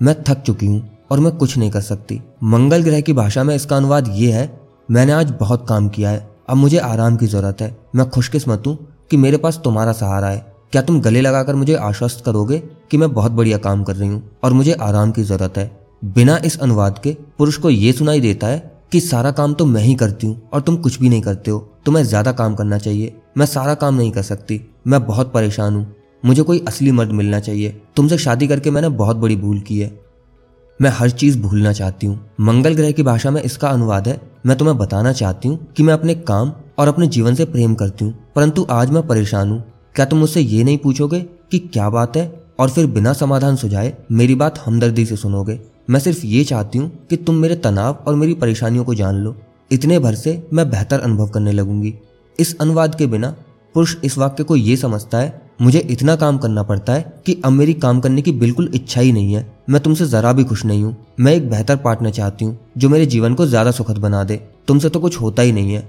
मैं 0.00 0.14
थक 0.22 0.42
चुकी 0.42 0.66
हूँ 0.66 0.82
और 1.10 1.20
मैं 1.20 1.32
कुछ 1.36 1.56
नहीं 1.58 1.70
कर 1.70 1.80
सकती। 1.82 2.20
मंगल 2.44 2.82
ग्रह 2.82 3.00
की 3.00 3.12
भाषा 3.12 3.44
में 3.44 3.54
इसका 3.54 3.76
अनुवाद 3.76 4.08
ये 4.08 4.30
है, 4.32 4.50
मैंने 4.90 5.12
आज 5.12 5.30
बहुत 5.40 5.66
काम 5.68 5.88
किया 5.88 6.10
है, 6.10 6.26
अब 6.48 6.56
मुझे 6.56 6.78
आराम 6.78 7.16
की 7.16 7.26
ज़रूरत 7.26 7.60
है। 7.60 7.76
मैं 7.96 8.08
खुशकिस्मत 8.10 8.66
हूँ 8.66 8.76
कि 9.10 9.16
मेरे 9.16 9.36
पास 9.36 9.60
तुम्हारा 9.64 9.92
सहारा 9.92 10.28
है। 10.28 10.44
क्या 10.72 10.82
तुम 10.82 11.00
गले 11.00 11.20
लगाकर 11.20 11.54
मुझे 11.54 11.74
आश्वस्त 11.74 12.22
करोगे 12.24 12.58
कि 12.90 12.96
मैं 12.96 13.12
बहुत 13.14 13.32
बढ़िया 13.32 13.58
काम 13.58 13.82
कर 13.84 13.96
रही 13.96 14.08
हूँ 14.08 14.22
और 14.44 14.52
मुझे 14.52 14.72
आराम 14.72 15.12
की 15.12 15.22
ज़रूरत 15.22 15.58
है? 15.58 15.70
बिना 16.04 16.36
इस 16.44 16.58
अनुवाद 16.60 16.98
के 16.98 17.16
पुरुष 17.38 17.56
को 17.56 17.70
ये 17.70 17.92
सुनाई 17.92 18.20
देता 18.20 18.46
है 18.46 18.58
कि 18.92 19.00
सारा 19.00 19.30
काम 19.32 19.54
तो 19.54 19.64
मैं 19.66 19.82
ही 19.82 19.94
करती 19.94 20.26
हूँ 20.26 20.48
और 20.52 20.60
तुम 20.60 20.76
कुछ 20.76 20.98
भी 21.00 21.08
नहीं 21.08 21.20
करते 21.22 21.50
हो। 21.50 21.58
तुम्हें 21.86 22.02
ज़्यादा 22.04 22.32
काम 22.32 22.54
करना 22.54 22.78
चाहिए। 22.78 23.16
मैं 23.38 23.46
सारा 23.46 23.74
काम 23.74 23.94
नहीं 23.94 24.10
कर 24.12 24.22
सकती। 24.22 24.60
मैं 24.86 25.04
बहुत 25.06 25.32
परेशान 25.32 25.74
हूँ। 25.74 25.86
मुझे 26.26 26.42
कोई 26.42 26.64
असली 26.68 26.92
मर्द 26.92 27.10
मिलना 27.10 27.40
चाहिए। 27.40 27.82
तुमसे 27.96 28.18
शादी 28.18 28.46
करके 28.48 28.70
मैंने 28.70 28.88
बहुत 28.88 29.16
बड़ी 29.16 29.36
भूल 29.36 29.60
की 29.60 29.78
है। 29.80 30.00
मैं 30.82 30.90
हर 30.90 31.10
चीज़ 31.10 31.38
भूलना 31.40 31.72
चाहती 31.72 32.06
हूँ। 32.06 32.30
मंगल 32.40 32.74
ग्रह 32.74 32.90
की 32.90 33.02
भाषा 33.02 33.30
में 33.30 33.42
इसका 33.42 33.68
अनुवाद 33.68 34.08
है, 34.08 34.20
मैं 34.46 34.58
तुम्हें 34.58 34.78
बताना 34.78 35.12
चाहती 35.12 35.48
हूँ 35.48 35.72
कि 35.76 35.82
मैं 35.82 35.94
अपने 35.94 36.14
काम 36.14 36.52
और 36.78 36.88
अपने 36.88 37.06
जीवन 37.06 37.34
से 37.34 37.44
प्रेम 37.44 37.74
करती 37.74 38.04
हूँ। 38.04 38.14
परंतु 38.36 38.66
आज 38.70 38.90
मैं 38.90 39.06
परेशान 39.06 39.50
हूँ। 39.50 39.62
क्या 39.94 40.06
तुम 40.06 40.18
मुझसे 40.18 40.40
ये 40.40 40.64
नहीं 40.64 40.78
पूछोगे 40.78 41.20
कि 41.50 41.58
क्या 41.58 41.90
बात 41.90 42.16
है 42.16 42.44
और 42.58 42.70
फिर 42.70 42.86
बिना 42.86 43.12
समाधान 43.12 43.56
सुझाए 43.56 43.96
मेरी 44.12 44.34
बात 44.34 44.58
हमदर्दी 44.58 45.06
से 45.06 45.16
सुनोगे? 45.16 45.60
मैं 45.90 46.00
सिर्फ़ 46.00 46.26
ये 46.26 46.44
चाहती 46.44 46.78
हूँ 46.78 47.06
कि 47.10 47.16
तुम 47.16 47.34
मेरे 47.34 47.56
तनाव 47.56 48.04
और 48.06 48.14
मेरी 48.14 48.34
परेशानियों 48.34 48.84
को 48.84 48.94
जान 48.94 49.14
लो। 49.14 49.36
इतने 49.72 49.98
भर 49.98 50.14
से 50.14 50.46
मैं 50.52 50.70
बेहतर 50.70 51.00
अनुभव 51.00 51.28
करने 51.28 51.52
लगूँगी। 51.52 51.94
इस 52.38 52.56
अनुवाद 52.60 52.94
के 52.94 53.06
बिना 53.06 53.34
पुरुष 53.74 53.96
इस 54.04 54.18
वाक्य 54.18 54.44
को 54.44 54.56
ये 54.56 54.76
समझता 54.76 55.18
है 55.18 55.45
मुझे 55.58 55.78
इतना 55.80 56.14
काम 56.16 56.38
करना 56.38 56.62
पड़ता 56.62 56.92
है 56.92 57.22
कि 57.26 57.40
अब 57.44 57.52
मेरी 57.52 57.74
काम 57.74 58.00
करने 58.00 58.22
की 58.22 58.32
बिल्कुल 58.32 58.70
इच्छा 58.74 59.00
ही 59.00 59.12
नहीं 59.12 59.34
है। 59.34 59.46
मैं 59.70 59.80
तुमसे 59.82 60.06
जरा 60.06 60.32
भी 60.32 60.44
खुश 60.44 60.64
नहीं 60.64 60.82
हूँ। 60.84 60.96
मैं 61.20 61.34
एक 61.34 61.48
बेहतर 61.50 61.76
पार्टनर 61.76 62.10
चाहती 62.10 62.44
हूँ, 62.44 62.58
जो 62.78 62.88
मेरे 62.88 63.06
जीवन 63.06 63.34
को 63.34 63.46
ज़्यादा 63.46 63.70
सुखद 63.70 63.98
बना 63.98 64.22
दे। 64.24 64.36
तुमसे 64.68 64.88
तो 64.88 65.00
कुछ 65.00 65.20
होता 65.20 65.42
ही 65.42 65.52
नहीं 65.52 65.74
है। 65.74 65.88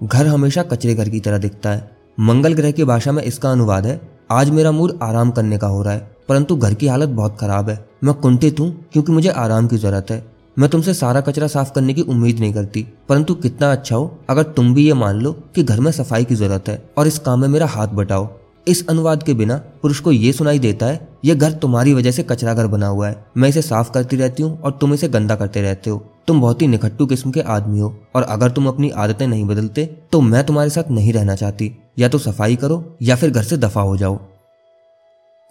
घर 0.00 0.26
हमेशा 0.26 0.62
कचरे 0.62 0.94
घर 0.94 1.08
की 1.08 1.20
तरह 1.20 1.38
दिखता 1.38 1.70
है। 1.70 1.90
मंगल 2.18 2.54
ग्रह 2.54 2.70
की 2.70 2.84
भाषा 2.84 3.12
में 3.12 3.22
इसका 3.22 3.50
अनुवाद 3.52 3.86
है, 3.86 4.00
आज 4.30 4.50
मेरा 4.50 4.72
मूड 4.72 4.98
आराम 5.02 5.30
करने 5.30 5.58
का 5.58 5.66
हो 5.66 5.82
रहा 5.82 5.94
है, 5.94 6.10
परंतु 6.28 6.56
घर 6.56 6.74
की 6.74 6.86
हालत 6.86 7.08
बहुत 7.08 7.36
खराब 7.40 7.68
है। 7.70 7.84
मैं 8.04 8.14
कुंठित 8.14 8.60
हूँ, 8.60 8.70
क्योंकि 8.92 9.12
मुझे 9.12 9.28
आराम 9.28 9.66
की 9.66 9.76
ज़रूरत 9.76 10.10
है। 10.10 10.31
मैं 10.56 10.68
तुमसे 10.70 10.92
सारा 10.94 11.20
कचरा 11.20 11.46
साफ़ 11.46 11.72
करने 11.72 11.94
की 11.94 12.02
उम्मीद 12.02 12.38
नहीं 12.38 12.52
करती, 12.54 12.82
परंतु 13.08 13.34
कितना 13.34 13.70
अच्छा 13.72 13.96
हो 13.96 14.18
अगर 14.30 14.42
तुम 14.52 14.72
भी 14.74 14.86
ये 14.86 14.94
मान 14.94 15.20
लो 15.20 15.32
कि 15.54 15.62
घर 15.62 15.80
में 15.80 15.90
सफ़ाई 15.92 16.24
की 16.24 16.34
ज़रूरत 16.34 16.68
है 16.68 16.82
और 16.98 17.06
इस 17.06 17.18
काम 17.18 17.40
में 17.40 17.48
मेरा 17.48 17.66
हाथ 17.68 17.88
बटाओ। 17.90 18.28
इस 18.66 18.86
अनुवाद 18.88 19.22
के 19.22 19.34
बिना 19.34 19.56
पुरुष 19.82 20.00
को 20.00 20.12
ये 20.12 20.32
सुनाई 20.32 20.58
देता 20.58 20.86
है, 20.86 21.08
ये 21.24 21.34
घर 21.34 21.52
तुम्हारी 21.52 21.94
वजह 21.94 22.10
से 22.10 22.22
कचरा 22.22 22.54
घर 22.54 22.66
बना 22.66 22.86
हुआ 22.86 23.08
है। 23.08 23.24
मैं 23.36 23.48
इसे 23.48 23.62
साफ़ 23.62 23.90
करती 23.92 24.16
रहती 24.16 24.42
हूँ 24.42 24.60
और 24.60 24.76
तुम 24.80 24.94
इसे 24.94 25.08
गंदा 25.08 25.36
करते 25.36 25.62
रहते 25.62 25.90
हो। 25.90 26.02
तुम 26.26 26.40
बहुत 26.40 26.62
ही 26.62 26.66
निखट्टू 26.66 27.06
किस्म 27.06 27.30
के 27.30 27.40
आदमी 27.42 27.80
हो 27.80 27.94
और 28.16 28.22
अगर 28.24 28.50
तुम 28.50 28.66
अपनी 28.68 28.90
आदतें 28.90 29.26
नहीं 29.26 29.44
बदलते 29.44 29.84
तो 30.12 30.20
मैं 30.20 30.44
तुम्हारे 30.46 30.70
साथ 30.70 30.90
नहीं 30.90 31.12
रहना 31.12 31.34
चाहती। 31.36 31.72
या 31.98 32.08
तो 32.08 32.18
सफ़ाई 32.18 32.56
करो 32.56 32.84
या 33.02 33.16
फिर 33.16 33.30
घर 33.30 33.42
से 33.42 33.56
दफ़ा 33.58 33.82
हो 33.82 33.96
जाओ। 33.96 34.18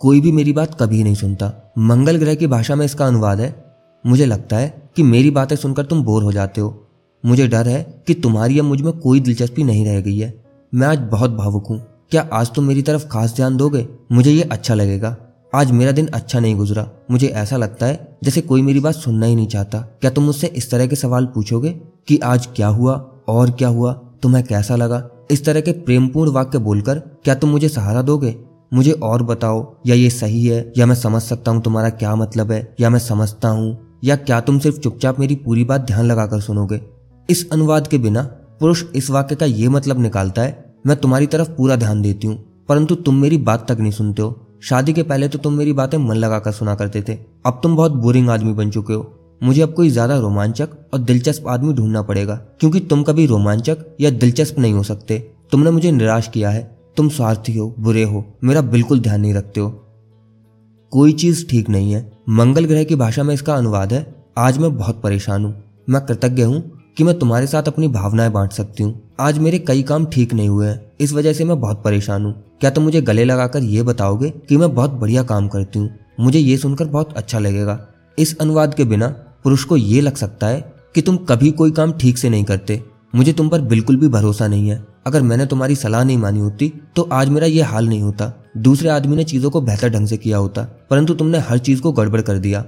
कोई 0.01 0.21
भी 0.21 0.31
मेरी 0.31 0.53
बात 0.53 0.77
कभी 0.79 1.03
नहीं 1.03 1.15
सुनता। 1.15 1.51
मंगल 1.79 2.17
ग्रह 2.17 2.35
की 2.35 2.47
भाषा 2.47 2.75
में 2.75 2.85
इसका 2.85 3.07
अनुवाद 3.07 3.39
है 3.39 3.49
मुझे 4.05 4.25
लगता 4.25 4.57
है 4.57 4.89
कि 4.95 5.03
मेरी 5.03 5.29
बातें 5.29 5.55
सुनकर 5.55 5.85
तुम 5.85 6.03
बोर 6.03 6.23
हो 6.23 6.31
जाते 6.31 6.61
हो। 6.61 6.87
मुझे 7.25 7.47
डर 7.47 7.67
है 7.67 8.03
कि 8.07 8.13
तुम्हारी 8.13 8.59
अब 8.59 8.65
मुझमें 8.65 8.99
कोई 8.99 9.19
दिलचस्पी 9.19 9.63
नहीं 9.63 9.85
रह 9.85 10.01
गई 10.01 10.17
है। 10.17 10.43
मैं 10.73 10.87
आज 10.87 10.99
बहुत 10.99 11.31
भावुक 11.31 11.67
हूँ। 11.67 11.81
क्या 12.11 12.29
आज 12.33 12.53
तुम 12.53 12.65
मेरी 12.65 12.81
तरफ़ 12.81 13.07
खास 13.07 13.35
ध्यान 13.35 13.57
दोगे? 13.57 13.87
मुझे 14.11 14.31
ये 14.31 14.41
अच्छा 14.41 14.73
लगेगा। 14.73 15.15
आज 15.55 15.71
मेरा 15.71 15.91
दिन 15.91 16.07
अच्छा 16.07 16.39
नहीं 16.39 16.55
गुजरा। 16.55 16.89
मुझे 17.11 17.27
ऐसा 17.27 17.57
लगता 17.57 17.85
है 17.85 18.17
जैसे 18.23 18.41
कोई 18.41 18.61
मेरी 18.61 18.79
बात 18.79 18.95
सुनना 18.95 19.25
ही 19.25 19.35
नहीं 19.35 19.47
चाहता। 19.47 19.79
क्या 19.79 20.11
तुम 20.11 20.23
मुझसे 20.23 20.47
इस 20.47 20.71
तरह 20.71 20.87
के 20.87 20.95
सवाल 20.95 21.25
पूछोगे 21.25 21.69
कि 22.07 22.17
आज 22.17 22.45
क्या 22.45 22.67
हुआ 22.67 22.93
और 23.27 23.51
क्या 23.51 23.67
हुआ? 23.67 23.93
तुम्हें 23.93 24.45
कैसा 24.45 24.75
लगा? 24.75 25.09
इस 25.31 25.45
तरह 25.45 25.61
के 25.61 25.71
प्रेमपूर्ण 25.71 26.31
वाक्य 26.31 26.57
बोलकर 26.57 26.99
क्या 26.99 27.35
तुम 27.35 27.49
मुझे 27.49 27.69
सहारा 27.69 28.01
दोगे? 28.01 28.35
मुझे 28.73 28.91
और 28.91 29.23
बताओ, 29.23 29.75
या 29.87 29.95
ये 29.95 30.09
सही 30.09 30.45
है, 30.45 30.73
या 30.77 30.85
मैं 30.85 30.95
समझ 30.95 31.21
सकता 31.21 31.51
हूँ 31.51 31.61
तुम्हारा 31.61 31.89
क्या 31.89 32.15
मतलब 32.15 32.51
है, 32.51 32.75
या 32.79 32.89
मैं 32.89 32.99
समझता 32.99 33.49
हूँ। 33.49 33.90
या 34.03 34.15
क्या 34.17 34.39
तुम 34.41 34.59
सिर्फ़ 34.59 34.79
चुपचाप 34.79 35.19
मेरी 35.19 35.35
पूरी 35.35 35.63
बात 35.63 35.81
ध्यान 35.81 36.05
लगाकर 36.05 36.39
सुनोगे? 36.41 36.79
इस 37.29 37.49
अनुवाद 37.51 37.87
के 37.87 37.97
बिना 37.97 38.21
पुरुष 38.61 38.83
इस 38.95 39.09
वाक्य 39.09 39.35
का 39.35 39.45
ये 39.45 39.67
मतलब 39.69 39.99
निकालता 39.99 40.41
है, 40.41 40.75
मैं 40.87 40.97
तुम्हारी 40.97 41.27
तरफ़ 41.27 41.49
पूरा 41.49 41.75
ध्यान 41.75 42.01
देती 42.01 42.27
हूँ, 42.27 42.35
परंतु 42.69 42.95
तुम 42.97 43.15
मेरी 43.15 43.37
बात 43.39 43.65
तक 43.69 43.79
नहीं 43.79 43.91
सुनते 43.91 44.21
हो। 44.21 44.59
शादी 44.63 44.93
के 44.93 45.03
पहले 45.03 45.27
तो 45.27 45.37
तुम 45.39 45.53
मेरी 45.53 45.73
बातें 45.73 45.97
मन 45.99 46.15
लगाकर 46.15 46.51
सुना 46.51 46.75
करते 46.75 47.01
थे। 47.01 47.17
अब 47.45 47.59
तुम 47.63 47.75
बहुत 47.75 47.91
बोरिंग 47.93 48.29
आदमी 48.29 48.53
बन 48.53 48.69
चुके 48.71 48.93
हो। 48.93 49.11
मुझे 49.41 49.61
अब 49.61 49.73
कोई 49.73 49.89
ज़्यादा 49.89 50.17
रोमांचक 50.17 50.69
और 50.93 50.99
दिलचस्प 50.99 51.47
आदमी 51.47 51.73
ढूंढना 51.73 52.01
पड़ेगा, 52.01 52.35
क्योंकि 52.59 52.79
तुम 52.81 53.03
कभी 53.03 53.25
रोमांचक 53.25 53.85
या 54.01 54.09
दिलचस्प 54.11 54.59
नहीं 54.59 54.73
हो 54.73 54.83
सकते। 54.83 55.17
तुमने 55.51 55.71
मुझे 55.71 55.91
निराश 55.91 56.27
किया 56.27 56.49
है। 56.49 56.69
तुम 56.97 57.09
स्वार्थी 57.09 57.57
हो, 57.57 57.73
बुरे 57.79 58.03
हो। 58.03 58.23
मेरा 58.43 58.61
बिल्कुल 58.61 58.99
ध्यान 58.99 59.21
नहीं 59.21 59.33
रखते 59.33 59.61
हो। 59.61 59.69
कोई 60.91 61.13
चीज़ 61.13 61.45
ठीक 61.47 61.69
नहीं 61.69 61.91
है। 61.93 62.11
मंगल 62.31 62.65
ग्रह 62.65 62.83
की 62.83 62.95
भाषा 62.95 63.23
में 63.23 63.33
इसका 63.33 63.55
अनुवाद 63.55 63.93
है, 63.93 64.05
आज 64.37 64.57
मैं 64.57 64.77
बहुत 64.77 65.01
परेशान 65.01 65.45
हूँ। 65.45 65.53
मैं 65.89 66.01
कृतज्ञ 66.01 66.43
हूँ 66.43 66.61
कि 66.97 67.03
मैं 67.03 67.17
तुम्हारे 67.19 67.47
साथ 67.47 67.63
अपनी 67.63 67.87
भावनाएँ 67.87 68.31
बांट 68.31 68.51
सकती 68.51 68.83
हूँ। 68.83 69.15
आज 69.19 69.39
मेरे 69.39 69.59
कई 69.59 69.81
काम 69.83 70.05
ठीक 70.05 70.33
नहीं 70.33 70.49
हुए 70.49 70.67
हैं, 70.67 70.91
इस 71.01 71.13
वजह 71.13 71.33
से 71.33 71.43
मैं 71.43 71.59
बहुत 71.61 71.83
परेशान 71.83 72.25
हूँ। 72.25 72.33
क्या 72.61 72.69
तुम 72.69 72.83
मुझे 72.83 73.01
गले 73.01 73.23
लगाकर 73.23 73.63
ये 73.63 73.83
बताओगे 73.83 74.29
कि 74.49 74.57
मैं 74.57 74.73
बहुत 74.75 74.91
बढ़िया 74.91 75.23
काम 75.23 75.47
करती 75.47 75.79
हूँ? 75.79 75.89
मुझे 76.19 76.39
ये 76.39 76.57
सुनकर 76.57 76.85
बहुत 76.85 77.13
अच्छा 77.13 77.39
लगेगा। 77.39 77.79
इस 78.17 78.37
अनुवाद 78.37 78.73
के 78.73 78.83
बिना 78.83 79.07
पुरुष 79.43 79.63
को 79.63 79.77
ये 79.77 80.01
लग 80.01 80.15
सकता 80.15 80.47
है 80.47 80.73
कि 80.95 81.01
तुम 81.01 81.17
कभी 81.17 81.51
कोई 81.51 81.71
काम 81.71 81.93
ठीक 81.93 82.17
से 82.17 82.29
नहीं 82.29 82.43
करते। 82.43 82.81
मुझे 83.15 83.33
तुम 83.33 83.49
पर 83.49 83.61
बिल्कुल 83.61 83.97
भी 83.97 84.07
भरोसा 84.07 84.47
नहीं 84.47 84.69
है। 84.69 84.83
अगर 85.05 85.21
मैंने 85.21 85.45
तुम्हारी 85.45 85.75
सलाह 85.75 86.03
नहीं 86.03 86.17
मानी 86.17 86.39
होती 86.39 86.71
तो 86.95 87.07
आज 87.11 87.29
मेरा 87.29 87.47
ये 87.47 87.61
हाल 87.63 87.87
नहीं 87.87 88.01
होता। 88.01 88.31
दूसरे 88.57 88.89
आदमी 88.89 89.15
ने 89.15 89.23
चीज़ों 89.23 89.49
को 89.51 89.61
बेहतर 89.61 89.89
ढंग 89.89 90.07
से 90.07 90.17
किया 90.17 90.37
होता, 90.37 90.63
परंतु 90.89 91.13
तुमने 91.13 91.37
हर 91.39 91.57
चीज़ 91.59 91.81
को 91.81 91.91
गड़बड़ 91.91 92.21
कर 92.21 92.37
दिया। 92.37 92.63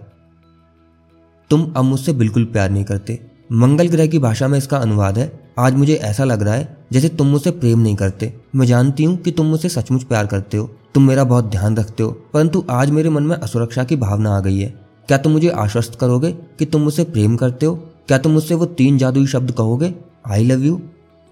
तुम 1.52 1.72
अब 1.74 1.84
मुझसे 1.84 2.14
बिल्कुल 2.14 2.46
प्यार 2.46 2.70
नहीं 2.72 2.84
करते। 2.84 3.20
मंगल 3.54 3.88
ग्रह 3.88 4.08
की 4.08 4.20
भाषा 4.20 4.48
में 4.48 4.58
इसका 4.58 4.78
अनुवाद 4.78 5.18
है, 5.18 5.32
आज 5.60 5.74
मुझे 5.74 5.96
ऐसा 5.96 6.24
लग 6.24 6.44
रहा 6.44 6.54
है, 6.54 6.78
जैसे 6.94 7.10
तुम 7.10 7.28
मुझसे 7.28 7.52
प्रेम 7.52 7.80
नहीं 7.80 7.96
करते। 7.96 8.34
मैं 8.56 8.66
जानती 8.68 9.04
हूँ 9.04 9.16
कि 9.18 9.32
तुम 9.32 9.46
मुझसे 9.46 9.70
सचमुच 9.70 10.04
प्यार 10.04 10.28
करते 10.28 10.58
हो, 10.58 10.70
तुम 10.94 11.08
मेरा 11.08 11.24
बहुत 11.24 11.50
ध्यान 11.50 11.78
रखते 11.78 12.04
हो, 12.04 12.12
परंतु 12.34 12.64
आज 12.72 12.90
मेरे 12.90 13.10
मन 13.10 13.24
में 13.24 13.36
असुरक्षा 13.38 13.84
की 13.84 13.96
भावना 13.98 14.36
आ 14.38 14.40
गई 14.40 14.60
है। 14.60 14.74
क्या 15.10 15.18
तुम 15.18 15.32
मुझे 15.32 15.50
आश्वस्त 15.50 15.96
करोगे 15.96 16.32
कि 16.32 16.66
तुम 16.66 16.82
मुझसे 16.82 17.04
प्रेम 17.06 17.36
करते 17.36 17.66
हो? 17.66 17.76
क्या 18.08 18.18
तुम 18.18 18.32
मुझसे 18.32 18.56
वो 18.56 18.66
तीन 18.68 18.98
जादुई 18.98 19.28
शब्द 19.28 19.52
कहोगे? 19.52 19.94
आई 20.28 20.44
लव 20.44 20.64
यू 20.64 20.82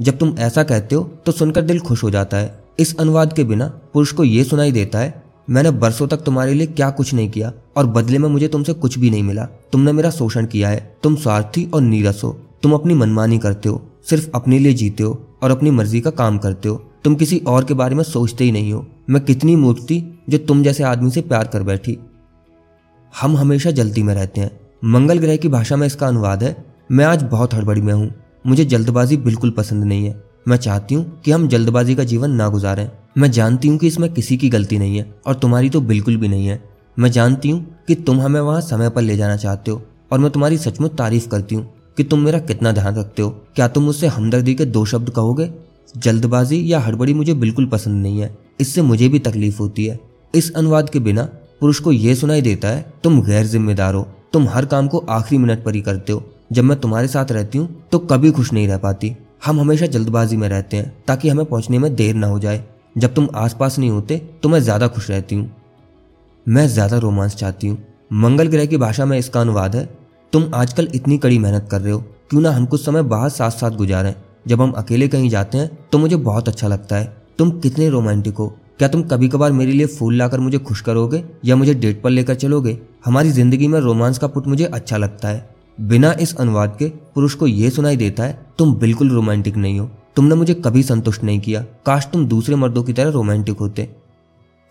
जब 0.01 0.17
तुम 0.17 0.35
ऐसा 0.39 0.63
कहते 0.63 0.95
हो 0.95 1.03
तो 1.25 1.31
सुनकर 1.31 1.61
दिल 1.61 1.79
खुश 1.79 2.03
हो 2.03 2.09
जाता 2.09 2.37
है। 2.37 2.63
इस 2.79 2.95
अनुवाद 2.97 3.33
के 3.33 3.43
बिना 3.43 3.67
पुरुष 3.93 4.11
को 4.11 4.23
यह 4.23 4.43
सुनाई 4.43 4.71
देता 4.71 4.99
है, 4.99 5.23
मैंने 5.49 5.71
बरसों 5.71 6.07
तक 6.07 6.17
तुम्हारे 6.17 6.53
लिए 6.53 6.67
क्या 6.67 6.89
कुछ 6.89 7.13
नहीं 7.13 7.29
किया, 7.29 7.51
और 7.77 7.85
बदले 7.85 8.17
में 8.17 8.29
मुझे 8.29 8.47
तुमसे 8.47 8.73
कुछ 8.73 8.97
भी 8.99 9.09
नहीं 9.09 9.23
मिला। 9.23 9.45
तुमने 9.71 9.91
मेरा 9.91 10.09
शोषण 10.09 10.45
किया 10.45 10.69
है। 10.69 10.95
तुम 11.03 11.15
स्वार्थी 11.15 11.65
और 11.73 11.81
नीरस 11.81 12.21
हो। 12.23 12.31
तुम 12.63 12.73
अपनी 12.73 12.93
मनमानी 12.93 13.37
करते 13.37 13.69
हो। 13.69 13.81
सिर्फ़ 14.09 14.29
अपने 14.35 14.59
लिए 14.59 14.73
जीते 14.73 15.03
हो, 15.03 15.27
और 15.43 15.51
अपनी 15.51 15.71
मर्ज़ी 15.71 16.01
का 16.01 16.09
काम 16.11 16.37
करते 16.37 16.69
हो। 16.69 16.75
तुम 17.03 17.15
किसी 17.15 17.37
और 17.47 17.63
के 17.63 17.73
बारे 17.73 17.95
में 17.95 18.03
सोचते 18.03 18.43
ही 18.43 18.51
नहीं 18.51 18.73
हो। 18.73 18.85
मैं 19.09 19.23
कितनी 19.25 19.55
मूर्ख 19.55 19.79
थी 19.81 19.99
जो 20.29 20.37
तुम 20.37 20.63
जैसे 20.63 20.83
आदमी 20.83 21.11
से 21.11 21.21
प्यार 21.21 21.47
कर 21.47 21.63
बैठी। 21.63 21.97
हम 23.13 23.37
हमेशा 23.37 23.71
जल्दी 23.71 24.03
में 24.03 24.13
रहते 24.15 24.41
हैं। 24.41 24.59
मंगल 24.85 25.19
ग्रह 25.19 25.37
की 25.37 25.47
भाषा 25.47 25.75
में 25.75 25.87
इसका 25.87 26.07
अनुवाद 26.07 26.43
है, 26.43 26.55
मैं 26.91 27.05
आज 27.05 27.23
बहुत 27.23 27.53
हड़बड़ी 27.53 27.81
में 27.81 27.93
हूँ। 27.93 28.13
मुझे 28.45 28.65
जल्दबाजी 28.65 29.17
बिल्कुल 29.17 29.51
पसंद 29.51 29.83
नहीं 29.83 30.05
है। 30.05 30.23
मैं 30.47 30.57
चाहती 30.57 30.95
हूँ 30.95 31.21
कि 31.25 31.31
हम 31.31 31.47
जल्दबाजी 31.47 31.95
का 31.95 32.03
जीवन 32.03 32.31
ना 32.31 32.47
गुजारें। 32.49 32.89
मैं 33.17 33.31
जानती 33.31 33.67
हूँ 33.67 33.77
कि 33.77 33.87
इसमें 33.87 34.13
किसी 34.13 34.37
की 34.37 34.49
गलती 34.49 34.77
नहीं 34.77 34.97
है 34.97 35.13
और 35.27 35.35
तुम्हारी 35.35 35.69
तो 35.69 35.81
बिल्कुल 35.81 36.17
भी 36.17 36.27
नहीं 36.27 36.47
है। 36.47 36.63
मैं 36.99 37.11
जानती 37.11 37.49
हूँ 37.49 37.83
कि 37.87 37.95
तुम 37.95 38.21
हमें 38.21 38.39
वहाँ 38.41 38.61
समय 38.61 38.89
पर 38.89 39.01
ले 39.01 39.17
जाना 39.17 39.35
चाहते 39.35 39.71
हो 39.71 39.81
और 40.11 40.19
मैं 40.19 40.31
तुम्हारी 40.31 40.57
सचमुच 40.57 40.95
तारीफ़ 40.97 41.27
करती 41.29 41.55
हूँ 41.55 41.69
कि 41.97 42.03
तुम 42.03 42.19
मेरा 42.19 42.39
कितना 42.39 42.71
ध्यान 42.71 42.95
रखते 42.95 43.21
हो। 43.21 43.29
क्या 43.29 43.67
तुम 43.67 43.83
मुझसे 43.83 44.07
हमदर्दी 44.07 44.55
के 44.55 44.65
दो 44.65 44.85
शब्द 44.85 45.09
कहोगे? 45.09 45.49
जल्दबाजी 45.97 46.73
या 46.73 46.79
हड़बड़ी 46.79 47.13
मुझे 47.13 47.33
बिल्कुल 47.33 47.65
पसंद 47.65 48.01
नहीं 48.03 48.21
है। 48.21 48.37
इससे 48.59 48.81
मुझे 48.81 49.09
भी 49.09 49.19
तकलीफ़ 49.19 49.59
होती 49.59 49.85
है। 49.85 49.99
इस 50.35 50.51
अनुवाद 50.53 50.89
के 50.89 50.99
बिना 50.99 51.23
पुरुष 51.61 51.79
को 51.79 51.91
यह 51.91 52.15
सुनाई 52.15 52.41
देता 52.41 52.67
है, 52.67 52.93
तुम 53.03 53.21
गैर 53.21 53.45
जिम्मेदार 53.45 53.93
हो। 53.93 54.07
तुम 54.33 54.47
हर 54.47 54.65
काम 54.65 54.87
को 54.87 55.05
आखिरी 55.09 55.37
मिनट 55.37 55.63
पर 55.63 55.75
ही 55.75 55.81
करते 55.81 56.13
हो। 56.13 56.30
जब 56.51 56.63
मैं 56.63 56.79
तुम्हारे 56.79 57.07
साथ 57.07 57.31
रहती 57.31 57.57
हूँ 57.57 57.83
तो 57.91 57.99
कभी 58.01 58.31
खुश 58.31 58.51
नहीं 58.53 58.67
रह 58.67 58.77
पाती। 58.79 59.15
हम 59.45 59.59
हमेशा 59.59 59.85
जल्दबाजी 59.87 60.37
में 60.37 60.47
रहते 60.49 60.77
हैं, 60.77 60.93
ताकि 61.07 61.29
हमें 61.29 61.45
पहुँचने 61.45 61.79
में 61.79 61.93
देर 61.95 62.15
ना 62.15 62.27
हो 62.27 62.39
जाए। 62.39 62.63
जब 62.95 63.13
तुम 63.13 63.27
आसपास 63.35 63.77
नहीं 63.79 63.89
होते 63.89 64.17
तो 64.43 64.49
मैं 64.49 64.59
ज़्यादा 64.59 64.87
खुश 64.87 65.09
रहती 65.09 65.35
हूँ। 65.35 65.49
मैं 66.45 66.67
ज़्यादा 66.67 66.97
रोमांस 66.97 67.35
चाहती 67.35 67.67
हूँ। 67.67 67.77
मंगल 68.13 68.47
ग्रह 68.47 68.65
की 68.65 68.77
भाषा 68.77 69.05
में 69.05 69.17
इसका 69.17 69.41
अनुवाद 69.41 69.75
है, 69.75 69.85
तुम 70.33 70.49
आजकल 70.55 70.87
इतनी 70.95 71.17
कड़ी 71.17 71.37
मेहनत 71.39 71.67
कर 71.71 71.81
रहे 71.81 71.93
हो, 71.93 71.99
क्यों 72.29 72.41
ना 72.41 72.51
हम 72.51 72.65
कुछ 72.65 72.85
समय 72.85 73.03
बाहर 73.03 73.29
साथ 73.31 73.51
साथ 73.51 73.71
गुजारें। 73.73 74.13
जब 74.47 74.61
हम 74.61 74.71
अकेले 74.73 75.07
कहीं 75.07 75.29
जाते 75.29 75.57
हैं 75.57 75.69
तो 75.91 75.97
मुझे 75.97 76.15
बहुत 76.17 76.47
अच्छा 76.47 76.67
लगता 76.67 76.95
है। 76.95 77.13
तुम 77.37 77.51
कितने 77.59 77.89
रोमांटिक 77.89 78.35
हो। 78.35 78.47
क्या 78.77 78.87
तुम 78.87 79.01
कभी 79.03 79.27
कभार 79.29 79.51
मेरे 79.51 79.71
लिए 79.71 79.85
फूल 79.87 80.15
लाकर 80.15 80.39
मुझे 80.39 80.57
खुश 80.59 80.81
करोगे, 80.81 81.23
या 81.45 81.55
मुझे 81.55 81.73
डेट 81.75 82.01
पर 82.01 82.09
लेकर 82.09 82.35
चलोगे? 82.35 82.77
हमारी 83.05 83.31
ज़िंदगी 83.31 83.67
में 83.67 83.79
रोमांस 83.79 84.17
का 84.17 84.27
पुट 84.27 84.47
मुझे 84.47 84.65
अच्छा 84.65 84.97
लगता 84.97 85.27
है। 85.27 85.49
बिना 85.81 86.11
इस 86.13 86.35
अनुवाद 86.35 86.75
के 86.79 86.87
पुरुष 87.15 87.33
को 87.33 87.47
यह 87.47 87.69
सुनाई 87.69 87.95
देता 87.95 88.23
है, 88.23 88.45
तुम 88.57 88.73
बिल्कुल 88.75 89.09
रोमांटिक 89.09 89.55
नहीं 89.55 89.79
हो। 89.79 89.89
तुमने 90.15 90.35
मुझे 90.35 90.53
कभी 90.53 90.83
संतुष्ट 90.83 91.23
नहीं 91.23 91.39
किया। 91.39 91.61
काश 91.85 92.05
तुम 92.05 92.25
दूसरे 92.25 92.55
मर्दों 92.55 92.83
की 92.83 92.93
तरह 92.93 93.09
रोमांटिक 93.09 93.57
होते। 93.57 93.89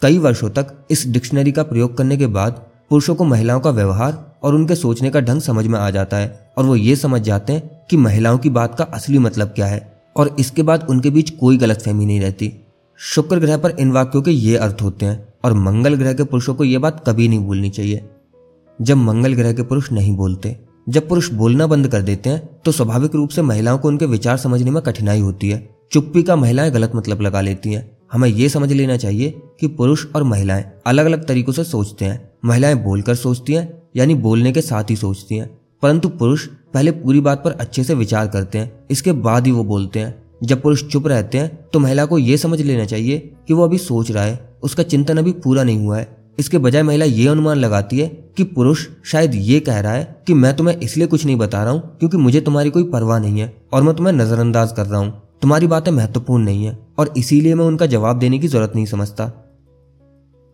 कई 0.03 0.19
वर्षों 0.19 0.51
तक 0.51 0.87
इस 0.91 1.07
डिक्शनरी 1.09 1.53
का 1.53 1.63
प्रयोग 1.63 1.97
करने 1.97 2.17
के 2.17 2.27
बाद 2.27 2.63
पुरुषों 2.91 3.15
को 3.15 3.25
महिलाओं 3.25 3.61
का 3.61 3.71
व्यवहार 3.71 4.39
और 4.43 4.55
उनके 4.55 4.75
सोचने 4.75 5.11
का 5.11 5.21
ढंग 5.21 5.41
समझ 5.41 5.67
में 5.67 5.79
आ 5.79 5.91
जाता 5.91 6.17
है 6.17 6.53
और 6.59 6.65
वो 6.65 6.77
ये 6.77 6.97
समझ 6.97 7.21
जाते 7.21 7.53
हैं 7.53 7.87
कि 7.91 7.97
महिलाओं 7.97 8.39
की 8.39 8.51
बात 8.51 8.75
का 8.75 8.85
असली 8.85 9.19
मतलब 9.19 9.49
क्या 9.49 9.67
है 9.67 10.03
और 10.17 10.37
इसके 10.39 10.63
बाद 10.63 10.87
उनके 10.91 11.11
बीच 11.11 11.31
कोई 11.31 11.57
गलतफहमी 11.57 12.07
नहीं 12.07 12.21
रहती। 12.21 12.53
शुक्र 12.99 13.39
ग्रह 13.39 13.57
पर 13.57 13.71
इन 13.71 13.93
वाक्यों 13.93 14.23
के 14.23 14.31
ये 14.31 14.57
अर्थ 14.57 14.83
होते 14.83 15.07
हैं 15.07 15.29
और 15.45 15.53
मंगल 15.53 15.95
ग्रह 15.95 16.13
के 16.13 16.25
पुरुषों 16.25 16.55
को 16.55 16.65
यह 16.65 16.79
बात 16.79 17.05
कभी 17.09 17.29
नहीं 17.29 17.41
भूलनी 17.41 17.71
चाहिए। 17.71 18.09
जब 18.79 18.97
मंगल 18.97 19.35
ग्रह 19.35 19.53
के 19.53 19.63
पुरुष 19.63 19.93
नहीं 19.93 20.17
बोलते 20.17 20.59
जब 20.91 21.09
पुरुष 21.09 21.29
बोलना 21.31 21.67
बंद 21.67 21.89
कर 21.89 22.03
देते 22.03 22.31
हैं 22.31 22.61
तो 22.65 22.73
स्वाभाविक 22.73 23.15
रूप 23.15 23.31
से 23.31 23.43
महिलाओं 23.43 23.79
को 23.79 23.89
उनके 23.89 24.07
विचार 24.07 24.37
समझने 24.37 24.71
में 24.71 24.83
कठिनाई 24.83 25.21
होती 25.21 25.51
है। 25.51 25.69
चुप्पी 25.93 26.23
का 26.23 26.37
महिलाएँ 26.37 26.71
गलत 26.71 26.93
मतलब 26.97 27.21
लगा 27.21 27.41
लेती 27.41 27.73
हैं। 27.73 27.91
हमें 28.13 28.29
यह 28.29 28.49
समझ 28.49 28.73
लेना 28.73 28.97
चाहिए 28.97 29.35
कि 29.61 29.67
पुरुष 29.69 30.05
और 30.17 30.23
महिलाएँ 30.23 30.65
अलग 30.87 31.07
अलग 31.07 31.27
तरीकों 31.27 31.53
से 31.53 31.65
सोचते 31.65 32.05
हैं। 32.05 32.31
महिलाएँ 32.45 32.75
बोलकर 32.75 33.15
सोचती 33.15 33.53
हैं, 33.53 33.83
यानी 33.97 34.15
बोलने 34.15 34.53
के 34.53 34.61
साथ 34.61 34.91
ही 34.91 34.97
सोचती 34.97 35.37
हैं। 35.37 35.49
परंतु 35.83 36.09
पुरुष 36.09 36.47
पहले 36.75 36.91
पूरी 36.91 37.21
बात 37.21 37.45
पर 37.45 37.53
अच्छे 37.53 37.85
से 37.85 37.95
विचार 37.95 38.27
करते 38.27 38.59
हैं, 38.59 38.73
इसके 38.91 39.13
बाद 39.13 39.47
ही 39.47 39.53
वो 39.53 39.65
बोलते 39.65 39.99
हैं। 39.99 40.15
जब 40.43 40.63
पुरुष 40.63 40.85
चुप 40.85 41.07
रहते 41.07 41.39
हैं 41.39 41.59
तो 41.73 41.79
महिला 41.79 42.05
को 42.05 42.19
यह 42.19 42.37
समझ 42.37 42.61
लेना 42.61 42.85
चाहिए 42.85 43.19
कि 43.49 43.55
वो 43.55 43.65
अभी 43.65 43.79
सोच 43.79 44.11
रहा 44.11 44.25
है, 44.25 44.49
उसका 44.63 44.83
चिंतन 44.83 45.17
अभी 45.17 45.33
पूरा 45.35 45.65
नहीं 45.65 45.79
हुआ 45.79 45.99
है। 45.99 46.17
इसके 46.41 46.59
बजाय 46.59 46.83
महिला 46.83 47.05
ये 47.05 47.29
अनुमान 47.29 47.57
लगाती 47.57 47.99
है 47.99 48.07
कि 48.37 48.45
पुरुष 48.45 48.87
शायद 49.05 49.35
ये 49.35 49.61
कह 49.61 49.81
रहा 49.81 49.93
है 49.93 50.23
कि 50.27 50.35
मैं 50.35 50.57
तुम्हें 50.57 50.77
इसलिए 50.77 51.07
कुछ 51.07 51.25
नहीं 51.27 51.37
बता 51.37 51.63
रहा 51.65 51.73
हूँ 51.73 51.97
क्योंकि 51.99 52.17
मुझे 52.17 52.41
तुम्हारी 52.41 52.71
कोई 52.71 52.85
परवाह 52.85 53.19
नहीं 53.19 53.41
है 53.41 53.53
और 53.73 53.83
मैं 53.83 53.95
तुम्हें 53.97 54.15
नजरअंदाज 54.15 54.73
कर 54.73 54.87
रहा 54.87 55.01
हूँ। 55.01 55.23
तुम्हारी 55.43 55.67
बातें 55.67 55.93
महत्वपूर्ण 55.93 56.45
नहीं 56.45 56.65
है 56.65 56.79
और 56.99 57.13
इसीलिए 57.17 57.55
मैं 57.55 57.65
उनका 57.65 57.87
जवाब 57.87 58.19
देने 58.19 58.39
की 58.39 58.49
ज़रूरत 58.49 58.73
नहीं 58.75 58.87
समझता। 58.87 59.33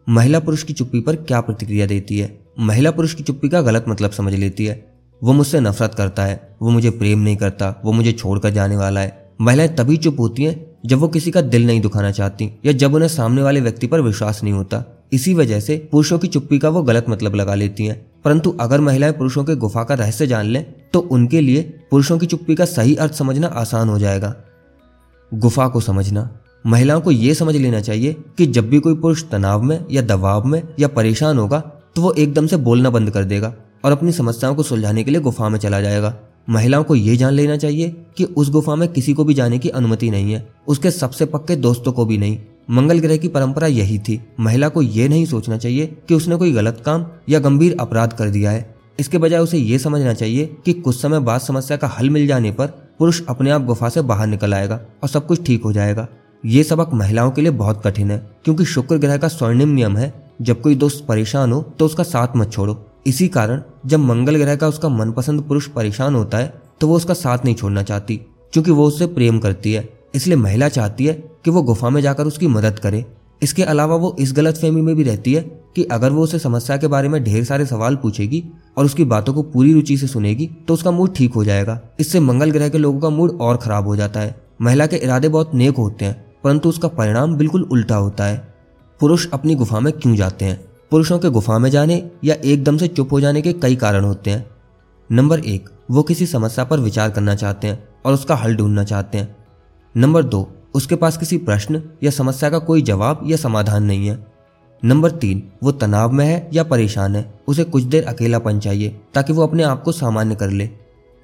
महिला 0.08 0.40
पुरुष 0.40 0.62
की 0.62 0.72
चुप्पी 0.72 1.00
पर 1.00 1.16
क्या 1.16 1.40
प्रतिक्रिया 1.40 1.86
देती 1.86 2.18
है? 2.18 2.38
महिला 2.58 2.90
पुरुष 2.90 3.14
की 3.14 3.22
चुप्पी 3.22 3.48
का 3.48 3.62
गलत 3.62 3.84
मतलब 3.88 4.10
समझ 4.10 4.34
लेती 4.34 4.66
है। 4.66 4.94
वो 5.22 5.32
मुझसे 5.32 5.60
नफरत 5.60 5.94
करता 5.94 6.24
है, 6.24 6.56
वो 6.62 6.70
मुझे 6.70 6.90
प्रेम 6.90 7.18
नहीं 7.18 7.36
करता, 7.36 7.82
वो 7.84 7.92
मुझे 7.92 8.12
छोड़कर 8.12 8.50
जाने 8.50 8.76
वाला 8.76 9.00
है। 9.00 9.34
महिलाएँ 9.40 9.68
तभी 9.68 9.96
चुप 9.96 10.20
होती 10.20 10.44
हैं 10.44 10.66
जब 10.86 10.98
वो 10.98 11.08
किसी 11.08 11.30
का 11.30 11.40
दिल 11.40 11.66
नहीं 11.66 11.80
दुखाना 11.80 12.10
चाहती 12.10 12.50
या 12.66 12.72
जब 12.72 12.94
उन्हें 12.94 13.08
सामने 13.08 13.42
वाले 13.42 13.60
व्यक्ति 13.60 13.86
पर 13.86 14.00
विश्वास 14.00 14.42
नहीं 14.42 14.54
होता। 14.54 14.95
इसी 15.12 15.34
वजह 15.34 15.60
से 15.60 15.76
पुरुषों 15.92 16.18
की 16.18 16.28
चुप्पी 16.28 16.58
का 16.58 16.68
वो 16.68 16.82
गलत 16.82 17.04
मतलब 17.08 17.34
लगा 17.34 17.54
लेती 17.54 17.86
हैं। 17.86 18.06
परंतु 18.24 18.56
अगर 18.60 18.80
महिलाएँ 18.80 19.12
पुरुषों 19.12 19.44
के 19.44 19.54
गुफा 19.56 19.84
का 19.84 19.94
रहस्य 19.94 20.26
जान 20.26 20.46
लें 20.46 20.64
तो 20.92 21.00
उनके 21.00 21.40
लिए 21.40 21.62
पुरुषों 21.90 22.18
की 22.18 22.26
चुप्पी 22.26 22.54
का 22.54 22.64
सही 22.64 22.94
अर्थ 22.96 23.12
समझना 23.12 23.46
आसान 23.46 23.88
हो 23.88 23.98
जाएगा। 23.98 24.34
गुफा 25.34 25.68
को 25.68 25.80
समझना। 25.80 26.28
महिलाओं 26.66 27.00
को 27.00 27.10
यह 27.10 27.34
समझ 27.34 27.56
लेना 27.56 27.80
चाहिए 27.80 28.16
कि 28.38 28.46
जब 28.46 28.68
भी 28.68 28.80
कोई 28.80 28.94
पुरुष 28.94 29.24
तनाव 29.30 29.62
में 29.62 29.84
या 29.90 30.02
दबाव 30.02 30.44
में 30.44 30.62
या 30.78 30.88
परेशान 30.88 31.38
होगा 31.38 31.60
तो 31.96 32.02
वो 32.02 32.12
एकदम 32.12 32.46
से 32.46 32.56
बोलना 32.56 32.90
बंद 32.90 33.10
कर 33.10 33.24
देगा 33.24 33.54
और 33.84 33.92
अपनी 33.92 34.12
समस्याओं 34.12 34.54
को 34.54 34.62
सुलझाने 34.62 35.04
के 35.04 35.10
लिए 35.10 35.20
गुफा 35.20 35.48
में 35.48 35.58
चला 35.58 35.80
जाएगा। 35.80 36.16
महिलाओं 36.48 36.84
को 36.84 36.94
यह 36.94 37.16
जान 37.16 37.32
लेना 37.32 37.56
चाहिए 37.56 37.88
कि 38.16 38.24
उस 38.24 38.50
गुफा 38.50 38.74
में 38.74 38.88
किसी 38.88 39.14
को 39.14 39.24
भी 39.24 39.34
जाने 39.34 39.58
की 39.58 39.68
अनुमति 39.68 40.10
नहीं 40.10 40.32
है। 40.32 40.46
उसके 40.68 40.90
सबसे 40.90 41.26
पक्के 41.26 41.56
दोस्तों 41.56 41.92
को 41.92 42.04
भी 42.04 42.18
नहीं। 42.18 42.38
मंगल 42.70 42.98
ग्रह 42.98 43.16
की 43.16 43.28
परंपरा 43.28 43.66
यही 43.66 43.98
थी। 43.98 44.20
महिला 44.40 44.68
को 44.68 44.82
यह 44.82 45.08
नहीं 45.08 45.24
सोचना 45.26 45.58
चाहिए 45.58 45.86
कि 46.08 46.14
उसने 46.14 46.36
कोई 46.36 46.52
गलत 46.52 46.82
काम 46.86 47.06
या 47.28 47.38
गंभीर 47.38 47.76
अपराध 47.80 48.12
कर 48.12 48.30
दिया 48.30 48.50
है। 48.50 48.74
इसके 48.98 49.18
बजाय 49.18 49.40
उसे 49.40 49.58
यह 49.58 49.78
समझना 49.78 50.14
चाहिए 50.14 50.56
कि 50.64 50.72
कुछ 50.72 51.00
समय 51.00 51.20
बाद 51.20 51.40
समस्या 51.40 51.76
का 51.76 51.86
हल 51.88 52.10
मिल 52.10 52.26
जाने 52.26 52.52
पर 52.52 52.66
पुरुष 52.98 53.20
अपने 53.28 53.50
आप 53.50 53.64
गुफा 53.64 53.88
से 53.88 54.02
बाहर 54.02 54.26
निकल 54.26 54.54
आएगा 54.54 54.80
और 55.02 55.08
सब 55.08 55.26
कुछ 55.26 55.44
ठीक 55.46 55.64
हो 55.64 55.72
जाएगा। 55.72 56.06
ये 56.44 56.62
सबक 56.62 56.90
महिलाओं 56.94 57.30
के 57.30 57.42
लिए 57.42 57.50
बहुत 57.52 57.82
कठिन 57.84 58.10
है, 58.10 58.18
क्योंकि 58.44 58.64
शुक्र 58.64 58.96
ग्रह 58.96 59.16
का 59.16 59.28
स्वर्णिम 59.28 59.68
नियम 59.68 59.96
है, 59.96 60.12
जब 60.42 60.60
कोई 60.60 60.74
दोस्त 60.74 61.04
परेशान 61.08 61.52
हो 61.52 61.62
तो 61.78 61.86
उसका 61.86 62.02
साथ 62.02 62.36
मत 62.36 62.52
छोड़ो। 62.52 62.85
इसी 63.06 63.28
कारण 63.28 63.62
जब 63.86 63.98
मंगल 64.00 64.36
ग्रह 64.36 64.56
का 64.56 64.68
उसका 64.68 64.88
मनपसंद 64.88 65.42
पुरुष 65.42 65.66
परेशान 65.68 66.14
होता 66.14 66.38
है 66.38 66.52
तो 66.80 66.88
वो 66.88 66.96
उसका 66.96 67.14
साथ 67.14 67.44
नहीं 67.44 67.54
छोड़ना 67.54 67.82
चाहती, 67.82 68.16
क्योंकि 68.52 68.70
वो 68.70 68.86
उससे 68.86 69.06
प्रेम 69.08 69.38
करती 69.38 69.72
है। 69.72 69.88
इसलिए 70.14 70.36
महिला 70.36 70.68
चाहती 70.68 71.06
है 71.06 71.12
कि 71.44 71.50
वो 71.50 71.62
गुफा 71.62 71.90
में 71.90 72.00
जाकर 72.02 72.26
उसकी 72.26 72.46
मदद 72.48 72.78
करे। 72.78 73.04
इसके 73.42 73.62
अलावा 73.64 73.96
वो 73.96 74.14
इस 74.20 74.32
गलत 74.32 74.56
फहमी 74.56 74.80
में 74.80 74.94
भी 74.96 75.02
रहती 75.02 75.34
है 75.34 75.40
कि 75.76 75.84
अगर 75.84 76.10
वो 76.10 76.22
उसे 76.22 76.38
समस्या 76.38 76.76
के 76.76 76.86
बारे 76.86 77.08
में 77.08 77.22
ढेर 77.24 77.44
सारे 77.44 77.66
सवाल 77.66 77.96
पूछेगी 77.96 78.42
और 78.78 78.84
उसकी 78.84 79.04
बातों 79.06 79.34
को 79.34 79.42
पूरी 79.44 79.72
रुचि 79.72 79.96
से 79.98 80.06
सुनेगी 80.06 80.46
तो 80.68 80.74
उसका 80.74 80.90
मूड 80.90 81.14
ठीक 81.14 81.34
हो 81.34 81.44
जाएगा। 81.44 81.80
इससे 82.00 82.20
मंगल 82.20 82.50
ग्रह 82.50 82.68
के 82.68 82.78
लोगों 82.78 83.00
का 83.00 83.10
मूड 83.10 83.38
और 83.40 83.56
खराब 83.56 83.86
हो 83.86 83.96
जाता 83.96 84.20
है। 84.20 84.34
महिला 84.62 84.86
के 84.86 84.96
इरादे 84.96 85.28
बहुत 85.28 85.54
नेक 85.54 85.76
होते 85.76 86.04
हैं, 86.04 86.24
परंतु 86.44 86.68
उसका 86.68 86.88
परिणाम 86.90 87.36
बिल्कुल 87.36 87.62
उल्टा 87.62 87.96
होता 87.96 88.24
है। 88.24 88.36
पुरुष 89.00 89.28
अपनी 89.30 89.54
गुफा 89.54 89.80
में 89.80 89.92
क्यों 89.92 90.14
जाते 90.16 90.44
हैं? 90.44 90.60
पुरुषों 90.90 91.18
के 91.18 91.28
गुफा 91.30 91.58
में 91.58 91.70
जाने 91.70 92.10
या 92.24 92.34
एकदम 92.34 92.76
से 92.76 92.88
चुप 92.88 93.12
हो 93.12 93.20
जाने 93.20 93.42
के 93.42 93.52
कई 93.52 93.76
कारण 93.76 94.04
होते 94.04 94.30
हैं। 94.30 94.46
नंबर 95.12 95.38
एक, 95.38 95.68
वो 95.90 96.02
किसी 96.02 96.26
समस्या 96.26 96.64
पर 96.64 96.80
विचार 96.80 97.10
करना 97.10 97.34
चाहते 97.34 97.66
हैं 97.66 97.88
और 98.04 98.14
उसका 98.14 98.34
हल 98.34 98.56
ढूंढना 98.56 98.84
चाहते 98.84 99.18
हैं। 99.18 99.36
नंबर 99.96 100.22
दो, 100.22 100.48
उसके 100.74 100.94
पास 100.94 101.16
किसी 101.16 101.38
प्रश्न 101.38 101.82
या 102.02 102.10
समस्या 102.10 102.50
का 102.50 102.58
कोई 102.58 102.82
जवाब 102.82 103.20
या 103.26 103.36
समाधान 103.36 103.84
नहीं 103.84 104.06
है। 104.08 104.26
नंबर 104.84 105.10
तीन, 105.10 105.42
वो 105.62 105.72
तनाव 105.72 106.12
में 106.12 106.26
है 106.26 106.50
या 106.52 106.64
परेशान 106.64 107.16
है, 107.16 107.40
उसे 107.48 107.64
कुछ 107.64 107.82
देर 107.82 108.04
अकेलापन 108.04 108.58
चाहिए 108.60 109.00
ताकि 109.14 109.32
वो 109.32 109.42
अपने 109.42 109.62
आप 109.62 109.82
को 109.82 109.92
सामान्य 109.92 110.34
कर 110.34 110.50
ले। 110.50 110.70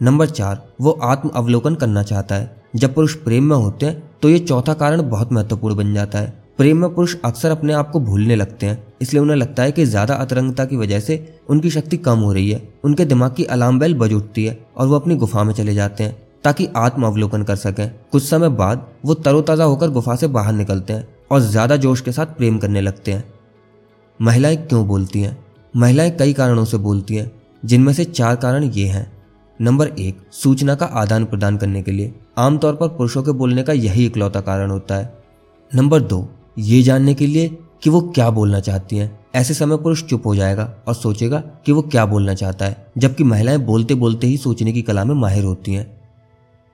नंबर 0.02 0.26
चार, 0.26 0.66
वो 0.80 0.90
आत्म 1.02 1.28
अवलोकन 1.28 1.74
करना 1.74 2.02
चाहता 2.02 2.34
है। 2.34 2.62
जब 2.76 2.94
पुरुष 2.94 3.14
प्रेम 3.14 3.44
में 3.44 3.56
होते 3.56 3.86
हैं 3.86 4.10
तो 4.22 4.28
ये 4.28 4.38
चौथा 4.38 4.74
कारण 4.74 5.08
बहुत 5.10 5.32
महत्वपूर्ण 5.32 5.74
बन 5.74 5.94
जाता 5.94 6.18
है। 6.18 6.41
प्रेम 6.62 6.78
में 6.78 6.94
पुरुष 6.94 7.14
अक्सर 7.24 7.50
अपने 7.50 7.72
आप 7.72 7.88
को 7.90 8.00
भूलने 8.00 8.34
लगते 8.36 8.66
हैं, 8.66 8.82
इसलिए 9.02 9.20
उन्हें 9.22 9.36
लगता 9.36 9.62
है 9.62 9.72
कि 9.72 9.84
ज़्यादा 9.84 10.14
अतरंगता 10.14 10.64
की 10.64 10.76
वजह 10.76 11.00
से 11.00 11.16
उनकी 11.50 11.70
शक्ति 11.70 11.96
कम 11.98 12.18
हो 12.18 12.32
रही 12.32 12.50
है, 12.50 12.60
उनके 12.84 13.04
दिमाग 13.04 13.32
की 13.34 13.44
अलार्म 13.44 13.78
बेल 13.78 13.94
बज 13.94 14.12
उठती 14.12 14.44
है 14.44 14.58
और 14.76 14.86
वो 14.86 14.94
अपनी 14.94 15.14
गुफा 15.14 15.42
में 15.44 15.52
चले 15.54 15.74
जाते 15.74 16.04
हैं, 16.04 16.16
ताकि 16.44 16.68
आत्म 16.76 17.06
अवलोकन 17.06 17.42
कर 17.42 17.56
सकें। 17.56 17.90
कुछ 18.12 18.22
समय 18.22 18.48
बाद 18.50 18.86
वो 19.04 19.14
तरोताजा 19.14 19.64
होकर 19.64 19.90
गुफा 19.90 20.14
से 20.16 20.26
बाहर 20.28 20.52
निकलते 20.52 20.92
हैं 20.92 21.06
और 21.30 21.40
ज़्यादा 21.40 21.76
जोश 21.76 22.00
के 22.00 22.12
साथ 22.12 22.26
प्रेम 22.36 22.58
करने 22.58 22.80
लगते 22.80 23.12
हैं। 23.12 23.24
महिलाएँ 24.20 24.56
क्यों 24.58 24.86
बोलती 24.86 25.20
हैं? 25.20 25.36
महिलाएँ 25.74 26.10
कई 26.10 26.32
कारणों 26.32 26.64
से 26.64 26.76
बोलती 26.78 27.16
हैं, 27.16 27.30
जिनमें 27.64 27.92
से 27.92 28.04
चार 28.04 28.36
कारण 28.36 28.64
ये 28.64 28.86
हैं। 28.86 29.10
नंबर 29.60 29.88
एक, 29.88 30.20
सूचना 30.32 30.74
का 30.74 30.86
आदान 30.86 31.24
प्रदान 31.24 31.56
करने 31.56 31.82
के 31.82 31.92
लिए। 31.92 32.14
आमतौर 32.38 32.74
पर 32.74 32.88
पुरुषों 32.90 33.22
के 33.22 33.32
बोलने 33.32 33.62
का 33.62 33.72
यही 33.72 34.06
इकलौता 34.06 34.40
कारण 34.42 34.70
होता 34.70 34.94
है। 34.94 35.12
नंबर 35.70 36.00
दो 36.02 36.28
ये 36.56 36.82
जानने 36.82 37.14
के 37.14 37.26
लिए 37.26 37.48
कि 37.82 37.90
वो 37.90 38.00
क्या 38.08 38.28
बोलना 38.30 38.60
चाहती 38.60 38.96
हैं। 38.96 39.10
ऐसे 39.34 39.54
समय 39.54 39.76
पुरुष 39.76 40.02
चुप 40.04 40.26
हो 40.26 40.34
जाएगा 40.36 40.64
और 40.88 40.94
सोचेगा 40.94 41.38
कि 41.66 41.72
वो 41.72 41.82
क्या 41.82 42.04
बोलना 42.06 42.34
चाहता 42.34 42.64
है, 42.64 42.86
जबकि 42.98 43.24
महिलाएँ 43.24 43.58
बोलते 43.60 43.94
बोलते 43.94 44.26
ही 44.26 44.36
सोचने 44.36 44.72
की 44.72 44.82
कला 44.82 45.04
में 45.04 45.14
माहिर 45.14 45.44
होती 45.44 45.74
हैं। 45.74 45.86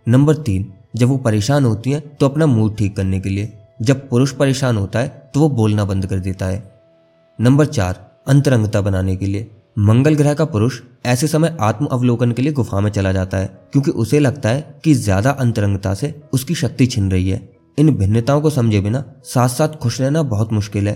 नंबर 0.06 0.36
तीन, 0.36 0.72
जब 0.96 1.08
वो 1.08 1.16
परेशान 1.18 1.64
होती 1.64 1.90
हैं 1.90 2.02
तो 2.16 2.28
अपना 2.28 2.46
मूड 2.46 2.76
ठीक 2.76 2.96
करने 2.96 3.20
के 3.20 3.28
लिए। 3.28 3.52
जब 3.80 4.08
पुरुष 4.08 4.32
परेशान 4.32 4.76
होता 4.76 4.98
है 4.98 5.30
तो 5.34 5.40
वो 5.40 5.48
बोलना 5.50 5.84
बंद 5.84 6.06
कर 6.06 6.18
देता 6.18 6.46
है। 6.46 6.62
नंबर 7.38 7.66
चार, 7.66 8.04
अंतरंगता 8.28 8.80
बनाने 8.80 9.16
के 9.16 9.26
लिए। 9.26 9.50
मंगल 9.80 10.14
ग्रह 10.14 10.34
का 10.34 10.44
पुरुष 10.46 10.80
ऐसे 11.06 11.26
समय 11.28 11.56
आत्म 11.60 11.86
अवलोकन 11.86 12.32
के 12.32 12.42
लिए 12.42 12.52
गुफा 12.52 12.80
में 12.80 12.90
चला 12.90 13.12
जाता 13.12 13.38
है, 13.38 13.46
क्योंकि 13.72 13.90
उसे 13.92 14.18
लगता 14.20 14.48
है 14.48 14.80
कि 14.84 14.94
ज़्यादा 14.94 15.30
अंतरंगता 15.32 15.94
से 15.94 16.14
उसकी 16.32 16.54
शक्ति 16.54 16.86
छिन 16.86 17.10
रही 17.10 17.28
है। 17.28 17.38
इन 17.78 17.94
भिन्नताओं 17.96 18.40
को 18.40 18.50
समझे 18.50 18.80
बिना 18.80 19.04
साथ 19.24 19.48
साथ 19.48 19.76
खुश 19.76 20.00
रहना 20.00 20.22
बहुत 20.22 20.52
मुश्किल 20.52 20.88
है। 20.88 20.94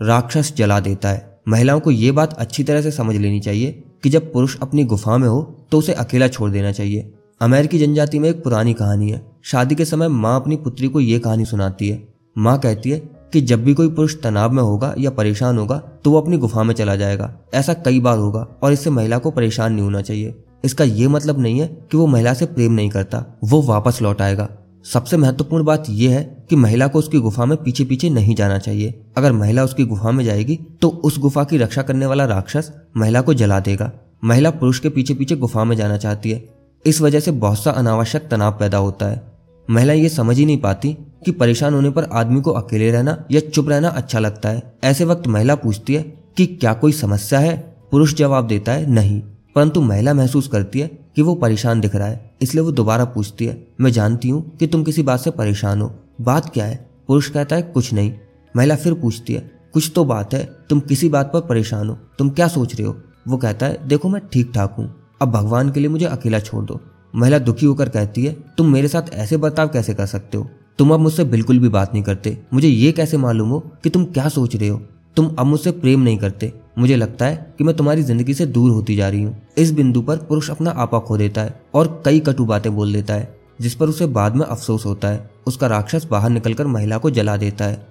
राक्षस 0.00 0.52
जला 0.56 0.78
देता 0.80 1.08
है। 1.08 1.40
महिलाओं 1.48 1.80
को 1.80 1.90
यह 1.90 2.12
बात 2.12 2.32
अच्छी 2.32 2.64
तरह 2.64 2.82
से 2.82 2.90
समझ 2.90 3.16
लेनी 3.16 3.40
चाहिए 3.40 3.82
कि 4.02 4.10
जब 4.10 4.32
पुरुष 4.32 4.56
अपनी 4.62 4.84
गुफा 4.84 5.16
में 5.18 5.28
हो 5.28 5.42
तो 5.72 5.78
उसे 5.78 5.92
अकेला 5.92 6.28
छोड़ 6.28 6.50
देना 6.50 6.72
चाहिए। 6.72 7.12
अमेरिकी 7.40 7.78
जनजाति 7.78 8.18
में 8.18 8.28
एक 8.30 8.42
पुरानी 8.44 8.74
कहानी 8.74 9.10
है। 9.10 9.20
शादी 9.44 9.74
के 9.74 9.84
समय 9.84 10.08
माँ 10.08 10.36
अपनी 10.36 10.56
पुत्री 10.56 10.88
को 10.88 11.00
यह 11.00 11.18
कहानी 11.18 11.44
सुनाती 11.44 11.88
है। 11.88 12.02
माँ 12.38 12.58
कहती 12.58 12.90
है 12.90 12.98
कि 13.32 13.40
जब 13.40 13.64
भी 13.64 13.74
कोई 13.74 13.88
पुरुष 13.88 14.16
तनाव 14.22 14.52
में 14.52 14.62
होगा 14.62 14.94
या 14.98 15.10
परेशान 15.10 15.58
होगा 15.58 15.78
तो 16.04 16.10
वो 16.10 16.20
अपनी 16.20 16.36
गुफा 16.36 16.62
में 16.62 16.74
चला 16.74 16.96
जाएगा। 16.96 17.34
ऐसा 17.54 17.74
कई 17.74 18.00
बार 18.00 18.18
होगा 18.18 18.46
और 18.62 18.72
इससे 18.72 18.90
महिला 18.90 19.18
को 19.18 19.30
परेशान 19.30 19.72
नहीं 19.72 19.84
होना 19.84 20.00
चाहिए। 20.00 20.34
इसका 20.64 20.84
ये 20.84 21.08
मतलब 21.08 21.38
नहीं 21.38 21.60
है 21.60 21.66
कि 21.90 21.96
वो 21.96 22.06
महिला 22.06 22.34
से 22.34 22.46
प्रेम 22.46 22.72
नहीं 22.72 22.90
करता। 22.90 23.24
वो 23.44 23.62
वापस 23.62 24.02
लौट 24.02 24.22
आएगा। 24.22 24.48
सबसे 24.92 25.16
महत्वपूर्ण 25.16 25.64
बात 25.64 25.84
यह 25.88 26.10
है 26.10 26.46
कि 26.50 26.56
महिला 26.56 26.86
को 26.86 26.98
उसकी 26.98 27.18
गुफा 27.18 27.44
में 27.44 27.56
पीछे 27.62 27.84
पीछे 27.84 28.10
नहीं 28.10 28.34
जाना 28.34 28.58
चाहिए। 28.58 29.04
अगर 29.16 29.32
महिला 29.32 29.64
उसकी 29.64 29.84
गुफा 29.84 30.10
में 30.10 30.24
जाएगी 30.24 30.58
तो 30.82 30.88
उस 30.88 31.18
गुफा 31.18 31.44
की 31.44 31.58
रक्षा 31.58 31.82
करने 31.82 32.06
वाला 32.06 32.24
राक्षस 32.24 32.72
महिला 32.96 33.20
को 33.20 33.34
जला 33.34 33.60
देगा। 33.60 33.92
महिला 34.24 34.50
पुरुष 34.50 34.78
के 34.78 34.88
पीछे 34.88 35.14
पीछे 35.14 35.36
गुफा 35.36 35.64
में 35.64 35.76
जाना 35.76 35.96
चाहती 35.96 36.30
है। 36.30 36.48
इस 36.86 37.00
वजह 37.00 37.20
से 37.20 37.30
बहुत 37.30 37.62
सा 37.62 37.70
अनावश्यक 37.70 38.28
तनाव 38.30 38.52
पैदा 38.52 38.78
होता 38.78 39.06
है। 39.06 39.32
महिला 39.70 39.92
ये 39.92 40.08
समझ 40.08 40.38
ही 40.38 40.46
नहीं 40.46 40.58
पाती 40.58 40.96
कि 41.24 41.30
परेशान 41.30 41.74
होने 41.74 41.90
पर 41.90 42.04
आदमी 42.04 42.40
को 42.40 42.50
अकेले 42.50 42.90
रहना 42.90 43.24
या 43.30 43.40
चुप 43.40 43.68
रहना 43.68 43.88
अच्छा 43.88 44.18
लगता 44.18 44.48
है। 44.48 44.74
ऐसे 44.84 45.04
वक्त 45.04 45.26
महिला 45.26 45.54
पूछती 45.54 45.94
है 45.94 46.02
कि 46.36 46.46
क्या 46.46 46.74
कोई 46.74 46.92
समस्या 46.92 47.38
है? 47.38 47.76
पुरुष 47.90 48.14
जवाब 48.14 48.46
देता 48.46 48.72
है, 48.72 48.90
नहीं। 48.90 49.20
परंतु 49.54 49.80
महिला 49.80 50.14
महसूस 50.14 50.48
करती 50.48 50.80
है 50.80 50.90
कि 51.16 51.22
वो 51.22 51.34
परेशान 51.34 51.80
दिख 51.80 51.94
रहा 51.96 52.08
है। 52.08 52.33
इसलिए 52.44 52.64
वो 52.64 52.72
दोबारा 52.72 53.04
पूछती 53.04 53.44
है, 53.44 53.66
मैं 53.80 53.90
जानती 53.92 54.28
हूँ 54.28 54.56
कि 54.56 54.66
तुम 54.66 54.82
किसी 54.84 55.02
बात 55.02 55.20
से 55.20 55.30
परेशान 55.30 55.80
हो। 55.80 55.92
बात 56.20 56.52
क्या 56.54 56.64
है? 56.64 56.90
पुरुष 57.08 57.28
कहता 57.28 57.56
है, 57.56 57.62
कुछ 57.62 57.92
नहीं। 57.92 58.12
महिला 58.56 58.76
फिर 58.76 58.94
पूछती 58.94 59.34
है, 59.34 59.50
कुछ 59.72 59.92
तो 59.94 60.04
बात 60.04 60.34
है, 60.34 60.44
तुम 60.70 60.80
किसी 60.80 61.08
बात 61.08 61.30
पर 61.32 61.40
परेशान 61.40 61.88
हो? 61.88 61.98
तुम 62.18 62.30
क्या 62.30 62.48
सोच 62.48 62.74
रहे 62.74 62.86
हो? 62.86 62.96
वो 63.28 63.36
कहता 63.36 63.66
है, 63.66 63.88
देखो, 63.88 64.08
मैं 64.08 64.22
ठीक 64.32 64.52
ठाक 64.54 64.74
हूँ। 64.78 64.94
अब 65.22 65.30
भगवान 65.30 65.70
के 65.70 65.80
लिए 65.80 65.88
मुझे 65.88 66.04
अकेला 66.06 66.38
छोड़ 66.40 66.64
दो। 66.64 66.80
महिला 67.16 67.38
दुखी 67.38 67.66
होकर 67.66 67.88
कहती 67.88 68.24
है, 68.24 68.36
तुम 68.58 68.72
मेरे 68.72 68.88
साथ 68.88 69.12
ऐसे 69.12 69.36
बर्ताव 69.36 69.68
कैसे 69.68 69.94
कर 69.94 70.06
सकते 70.06 70.38
हो? 70.38 70.48
तुम 70.78 70.94
अब 70.94 71.00
मुझसे 71.00 71.24
बिल्कुल 71.24 71.58
भी 71.58 71.68
बात 71.68 71.92
नहीं 71.92 72.02
करते। 72.02 72.38
मुझे 72.52 72.68
ये 72.68 72.92
कैसे 72.92 73.16
मालूम 73.16 73.48
हो 73.48 73.60
कि 73.84 73.90
तुम 73.90 74.04
क्या 74.04 74.28
सोच 74.28 74.56
रहे 74.56 74.68
हो? 74.68 74.82
तुम 75.16 75.34
अब 75.38 75.46
मुझसे 75.46 75.70
प्रेम 75.70 76.00
नहीं 76.00 76.18
करते। 76.18 76.52
मुझे 76.76 76.96
लगता 76.96 77.26
है 77.26 77.54
कि 77.58 77.64
मैं 77.64 77.76
तुम्हारी 77.76 78.02
ज़िंदगी 78.02 78.34
से 78.34 78.46
दूर 78.46 78.70
होती 78.70 78.96
जा 78.96 79.08
रही 79.08 79.22
हूँ। 79.22 79.36
इस 79.58 79.72
बिंदु 79.72 80.02
पर 80.02 80.16
पुरुष 80.18 80.50
अपना 80.50 80.70
आपा 80.70 80.98
खो 80.98 81.16
देता 81.16 81.42
है 81.42 81.60
और 81.74 82.02
कई 82.04 82.20
कटु 82.20 82.44
बातें 82.44 82.74
बोल 82.76 82.92
देता 82.92 83.14
है, 83.14 83.34
जिस 83.60 83.74
पर 83.74 83.88
उसे 83.88 84.06
बाद 84.08 84.36
में 84.36 84.44
अफसोस 84.46 84.86
होता 84.86 85.08
है। 85.08 85.30
उसका 85.46 85.66
राक्षस 85.66 86.04
बाहर 86.04 86.30
निकलकर 86.30 86.66
महिला 86.66 86.98
को 86.98 87.10
जला 87.10 87.36
देता 87.36 87.64
है। 87.64 87.86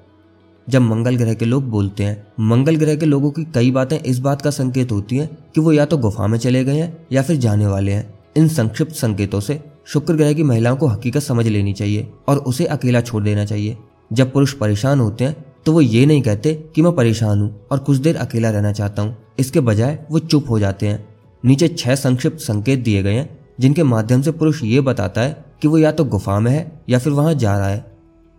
जब 0.68 0.82
मंगल 0.82 1.16
ग्रह 1.16 1.34
के 1.34 1.46
लोग 1.46 1.70
बोलते 1.70 2.04
हैं, 2.04 2.26
मंगल 2.42 2.76
ग्रह 2.76 2.96
के 2.96 3.06
लोगों 3.06 3.32
की 3.32 3.44
कई 3.46 3.72
बातें 3.72 3.98
इस 3.98 4.20
बात 4.20 4.42
का 4.42 4.50
संकेत 4.50 4.92
होती 4.92 5.18
हैं 5.18 5.30
कि 5.56 5.62
वो 5.62 5.72
या 5.72 5.86
तो 5.86 5.98
गुफा 5.98 6.28
में 6.28 6.38
चले 6.40 6.64
गए 6.64 6.78
हैं 6.78 7.08
या 7.12 7.22
फिर 7.22 7.38
जाने 7.38 7.68
वाले 7.68 7.92
हैं। 7.92 8.14
इन 8.38 8.48
संक्षिप्त 8.48 8.94
संकेतों 8.96 9.40
से 9.40 9.60
शुक्र 9.86 10.14
ग्रह 10.14 10.34
की 10.34 10.44
महिलाओं 10.44 10.78
को 10.78 10.88
हकीकत 10.88 11.22
समझ 11.22 11.48
लेनी 11.48 11.74
चाहिए 11.74 12.08
और 12.28 12.38
उसे 12.38 12.66
अकेला 12.66 13.02
छोड़ 13.02 13.24
देना 13.24 13.46
चाहिए। 13.46 13.78
जब 14.14 14.32
पुरुष 14.34 14.54
परेशान 14.54 15.00
होते 15.00 15.26
हैं 15.26 15.36
तो 15.66 15.72
वो 15.72 15.82
ये 15.82 16.06
नहीं 16.06 16.22
कहते 16.22 16.54
कि 16.76 16.82
मैं 16.82 16.96
परेशान 16.96 17.42
हूँ 17.42 17.68
और 17.72 17.80
कुछ 17.80 17.98
देर 17.98 18.18
अकेला 18.18 18.50
रहना 18.50 18.72
चाहता 18.72 19.02
हूँ। 19.02 19.18
इसके 19.40 19.60
बजाय 19.60 20.06
वो 20.12 20.20
चुप 20.20 20.50
हो 20.50 20.60
जाते 20.60 20.88
हैं। 20.88 21.10
नीचे 21.46 21.68
छह 21.68 21.96
संक्षिप्त 21.96 22.40
संकेत 22.40 22.80
दिए 22.80 23.04
गए 23.04 23.14
हैं, 23.14 23.40
जिनके 23.60 23.84
माध्यम 23.84 24.22
से 24.22 24.32
पुरुष 24.32 24.64
ये 24.64 24.82
बताता 24.82 25.22
है 25.22 25.46
कि 25.62 25.68
वो 25.68 25.78
या 25.78 25.92
तो 25.92 26.06
गुफा 26.06 26.40
में 26.40 26.52
है 26.52 26.82
या 26.90 27.00
फिर 27.00 27.14
वहाँ 27.14 27.34
जा 27.34 27.58
रहा 27.58 27.68
है। 27.68 27.86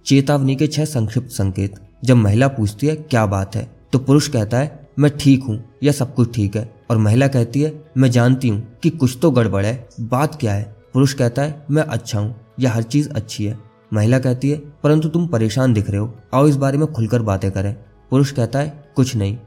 चेतावनी 0.06 0.56
के 0.56 0.66
छह 0.66 0.84
संक्षिप्त 0.84 1.30
संकेत। 1.30 1.74
जब 2.04 2.16
महिला 2.16 2.48
पूछती 2.48 2.86
है, 2.86 2.96
क्या 2.96 3.26
बात 3.26 3.56
है? 3.56 3.68
तो 3.92 3.98
पुरुष 3.98 4.28
कहता 4.28 4.58
है, 4.58 4.88
मैं 4.98 5.18
ठीक 5.18 5.42
हूँ, 5.42 5.64
या 5.82 5.92
सब 5.92 6.14
कुछ 6.14 6.34
ठीक 6.34 6.56
है? 6.56 6.74
और 6.90 6.98
महिला 6.98 7.28
कहती 7.28 7.62
है, 7.62 7.84
मैं 7.96 8.10
जानती 8.10 8.48
हूँ 8.48 8.78
कि 8.82 8.90
कुछ 8.90 9.18
तो 9.22 9.30
गड़बड़ 9.30 9.64
है, 9.66 9.88
बात 10.00 10.34
क्या 10.34 10.52
है? 10.52 10.76
पुरुष 10.94 11.12
कहता 11.12 11.42
है, 11.42 11.64
मैं 11.70 11.82
अच्छा 11.82 12.18
हूँ, 12.18 12.34
या 12.60 12.70
हर 12.70 12.82
चीज़ 12.82 13.10
अच्छी 13.10 13.44
है। 13.44 13.58
महिला 13.92 14.18
कहती 14.18 14.50
है, 14.50 14.56
परंतु 14.82 15.08
तुम 15.08 15.26
परेशान 15.26 15.72
दिख 15.72 15.90
रहे 15.90 16.00
हो। 16.00 16.14
आओ 16.34 16.46
इस 16.46 16.56
बारे 16.56 16.78
में 16.78 16.92
खुलकर 16.92 17.22
बातें 17.22 17.50
करें। 17.50 17.76
पुरुष 18.10 18.32
कहता 18.32 18.58
है, 18.58 18.84
कुछ 18.96 19.16
नहीं। 19.16 19.38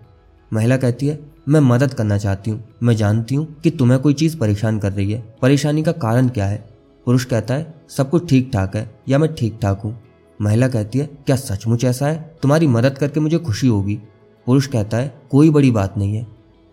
महिला 0.54 0.78
कहती 0.78 1.08
है, 1.08 1.20
मैं 1.50 1.60
मदद 1.60 1.94
करना 1.94 2.18
चाहती 2.18 2.52
हूँ। 2.52 2.64
मैं 2.84 2.96
जानती 2.96 3.36
हूँ 3.36 3.62
कि 3.62 3.70
तुम्हें 3.70 4.00
कोई 4.00 4.14
चीज़ 4.14 4.38
परेशान 4.38 4.80
कर 4.80 4.94
रही 4.94 5.12
है। 5.12 5.36
परेशानी 5.42 5.84
का 5.84 5.92
कारण 5.92 6.30
क्या 6.30 6.46
है? 6.46 6.70
पुरुष 7.06 7.26
कहता 7.26 7.54
है, 7.54 7.74
सब 7.90 8.10
कुछ 8.10 8.30
ठीक 8.30 8.50
ठाक 8.54 8.76
है 8.76 8.92
या 9.10 9.18
मैं 9.18 9.36
ठीक 9.36 9.60
ठाक 9.62 9.82
हूँ? 9.82 10.00
महिला 10.42 10.68
कहती 10.68 11.00
है, 11.00 11.06
क्या 11.06 11.36
सचमुच 11.36 11.84
ऐसा 11.84 12.08
है? 12.08 12.36
तुम्हारी 12.42 12.68
मदद 12.68 12.98
करके 12.98 13.20
मुझे 13.20 13.38
खुशी 13.38 13.68
होगी। 13.68 14.00
पुरुष 14.46 14.68
कहता 14.68 14.98
है, 14.98 15.22
कोई 15.32 15.50
बड़ी 15.50 15.72
बात 15.72 15.98
नहीं 15.98 16.16
है। 16.16 16.28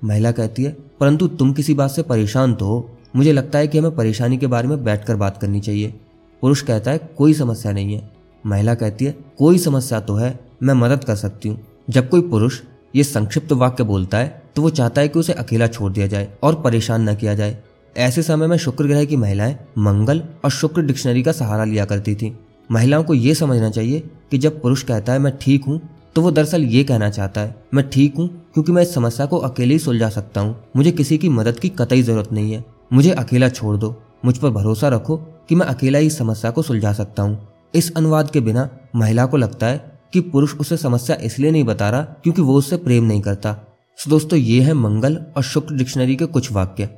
महिला 0.05 0.33
कहती 0.33 0.65
है, 0.65 0.77
परंतु 1.01 1.29
तुम 1.29 1.53
किसी 1.53 1.75
बात 1.75 1.91
से 1.91 2.03
परेशान 2.03 2.55
तो 2.55 2.67
हो। 2.67 2.91
मुझे 3.17 3.33
लगता 3.33 3.59
है 3.59 3.69
कि 3.69 3.79
हमें 3.79 3.97
परेशानी 3.97 4.39
के 4.39 4.47
बारे 4.47 4.69
में 4.69 4.85
बैठकर 4.85 5.17
बात 5.17 5.39
करनी 5.39 5.61
चाहिए। 5.61 6.01
पुरुष 6.45 6.61
कहता 6.63 6.91
है, 6.91 6.99
कोई 7.19 7.35
समस्या 7.35 7.71
नहीं 7.73 7.95
है। 7.95 8.11
महिला 8.45 8.75
कहती 8.75 9.05
है, 9.05 9.15
कोई 9.39 9.59
समस्या 9.59 10.01
तो 10.01 10.15
है, 10.15 10.39
मैं 10.63 10.75
मदद 10.75 11.05
कर 11.05 11.15
सकती 11.17 11.49
हूँ। 11.49 11.59
जब 11.91 12.09
कोई 12.09 12.21
पुरुष 12.21 12.61
ये 12.95 13.05
संक्षिप्त 13.05 13.53
वाक्य 13.53 13.85
बोलता 13.85 14.19
है 14.19 14.43
तो 14.57 14.63
वो 14.63 14.71
चाहता 14.71 15.01
है 15.01 15.09
कि 15.09 15.19
उसे 15.19 15.33
अकेला 15.33 15.67
छोड़ 15.67 15.91
दिया 15.93 16.07
जाए 16.07 16.29
और 16.43 16.55
परेशान 16.55 17.09
न 17.09 17.15
किया 17.15 17.35
जाए। 17.35 17.57
ऐसे 17.97 18.23
समय 18.23 18.47
में 18.47 18.57
शुक्र 18.57 18.87
ग्रह 18.87 19.05
की 19.05 19.17
महिलाएँ 19.17 19.57
मंगल 19.79 20.23
और 20.45 20.51
शुक्र 20.51 20.83
डिक्शनरी 20.83 21.23
का 21.23 21.33
सहारा 21.33 21.65
लिया 21.65 21.85
करती 21.85 22.15
थी। 22.15 22.33
महिलाओं 22.71 23.05
को 23.05 23.15
यह 23.15 23.35
समझना 23.35 23.71
चाहिए 23.71 24.01
कि 24.31 24.39
जब 24.39 24.61
पुरुष 24.63 24.83
कहता 24.83 25.13
है, 25.13 25.19
मैं 25.19 25.37
ठीक 25.41 25.65
हूँ 25.65 25.81
तो 26.17 26.23
वो 26.23 26.31
दरअसल 26.31 26.65
ये 26.65 26.85
कहना 26.85 27.11
चाहता 27.11 27.41
है, 27.41 27.55
मैं 27.75 27.89
ठीक 27.91 28.17
हूँ, 28.17 28.29
क्योंकि 28.55 28.73
मैं 28.73 28.83
इस 28.83 28.95
समस्या 28.95 29.27
को 29.27 29.39
अकेले 29.39 29.75
ही 29.75 29.79
सुलझा 29.81 30.09
सकता 30.11 30.41
हूँ। 30.41 30.57
मुझे 30.77 30.93
किसी 30.93 31.19
की 31.19 31.29
मदद 31.31 31.59
की 31.59 31.69
कतई 31.71 32.03
ज़रूरत 32.03 32.33
नहीं 32.33 32.53
है। 32.53 32.65
मुझे 32.93 33.11
अकेला 33.13 33.49
छोड़ 33.49 33.77
दो। 33.77 33.95
मुझ 34.25 34.37
पर 34.39 34.51
भरोसा 34.51 34.89
रखो 34.89 35.17
कि 35.49 35.55
मैं 35.55 35.67
अकेला 35.67 35.99
ही 35.99 36.11
समस्या 36.11 36.51
को 36.51 36.63
सुलझा 36.63 36.93
सकता 36.93 37.23
हूँ। 37.23 37.49
इस 37.75 37.93
अनुवाद 37.97 38.31
के 38.31 38.41
बिना 38.41 38.69
महिला 38.97 39.27
को 39.27 39.37
लगता 39.37 39.67
है 39.67 39.93
कि 40.13 40.21
पुरुष 40.21 40.55
उसे 40.55 40.77
समस्या 40.77 41.17
इसलिए 41.17 41.51
नहीं 41.51 41.65
बता 41.65 41.89
रहा 41.91 42.03
क्योंकि 42.23 42.43
वो 42.43 42.55
उससे 42.55 42.77
प्रेम 42.77 43.05
नहीं 43.05 43.21
करता। 43.21 43.53
तो 43.53 44.11
दोस्तों, 44.11 44.39
ये 44.39 44.61
है 44.61 44.75
मंगल 44.75 45.17
और 45.37 45.43
शुक्र 45.43 45.75
डिक्शनरी 45.75 46.17
के 46.17 46.27
कुछ 46.27 46.53
वाक्य। 46.53 46.89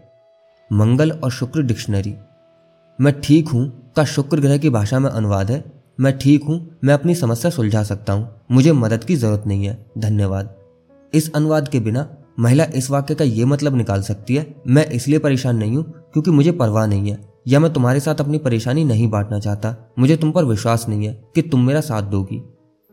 मंगल 0.70 1.10
और 1.12 1.30
शुक्र 1.30 1.62
डिक्शनरी। 1.62 2.14
मैं 2.98 3.20
ठीक 3.20 3.48
हूँ, 3.48 3.92
का 3.96 4.04
शुक्र 4.04 4.40
ग्रह 4.40 4.58
की 4.58 4.70
भाषा 4.70 4.98
में 4.98 5.10
अनुवाद 5.10 5.50
है। 5.50 5.64
मैं 6.00 6.16
ठीक 6.18 6.44
हूँ, 6.44 6.78
मैं 6.84 6.94
अपनी 6.94 7.14
समस्या 7.14 7.50
सुलझा 7.50 7.82
सकता 7.82 8.12
हूँ। 8.12 8.28
मुझे 8.50 8.72
मदद 8.72 9.04
की 9.04 9.16
ज़रूरत 9.16 9.44
नहीं 9.46 9.66
है। 9.66 9.86
धन्यवाद। 9.98 10.54
इस 11.14 11.32
अनुवाद 11.32 11.68
के 11.68 11.80
बिना 11.80 12.08
महिला 12.38 12.64
इस 12.74 12.90
वाक्य 12.90 13.14
का 13.14 13.24
ये 13.24 13.44
मतलब 13.44 13.76
निकाल 13.76 14.02
सकती 14.02 14.36
है, 14.36 14.46
मैं 14.66 14.86
इसलिए 14.86 15.18
परेशान 15.18 15.56
नहीं 15.56 15.76
हूँ 15.76 15.84
क्योंकि 16.12 16.30
मुझे 16.30 16.52
परवाह 16.52 16.86
नहीं 16.86 17.10
है। 17.10 17.18
या 17.46 17.60
मैं 17.60 17.72
तुम्हारे 17.72 18.00
साथ 18.00 18.14
अपनी 18.14 18.38
परेशानी 18.38 18.84
नहीं 18.84 19.08
बांटना 19.10 19.38
चाहता। 19.38 19.74
मुझे 19.98 20.16
तुम 20.16 20.30
पर 20.32 20.44
विश्वास 20.44 20.86
नहीं 20.88 21.06
है 21.06 21.12
कि 21.34 21.42
तुम 21.42 21.66
मेरा 21.66 21.80
साथ 21.80 22.02
दोगी। 22.02 22.42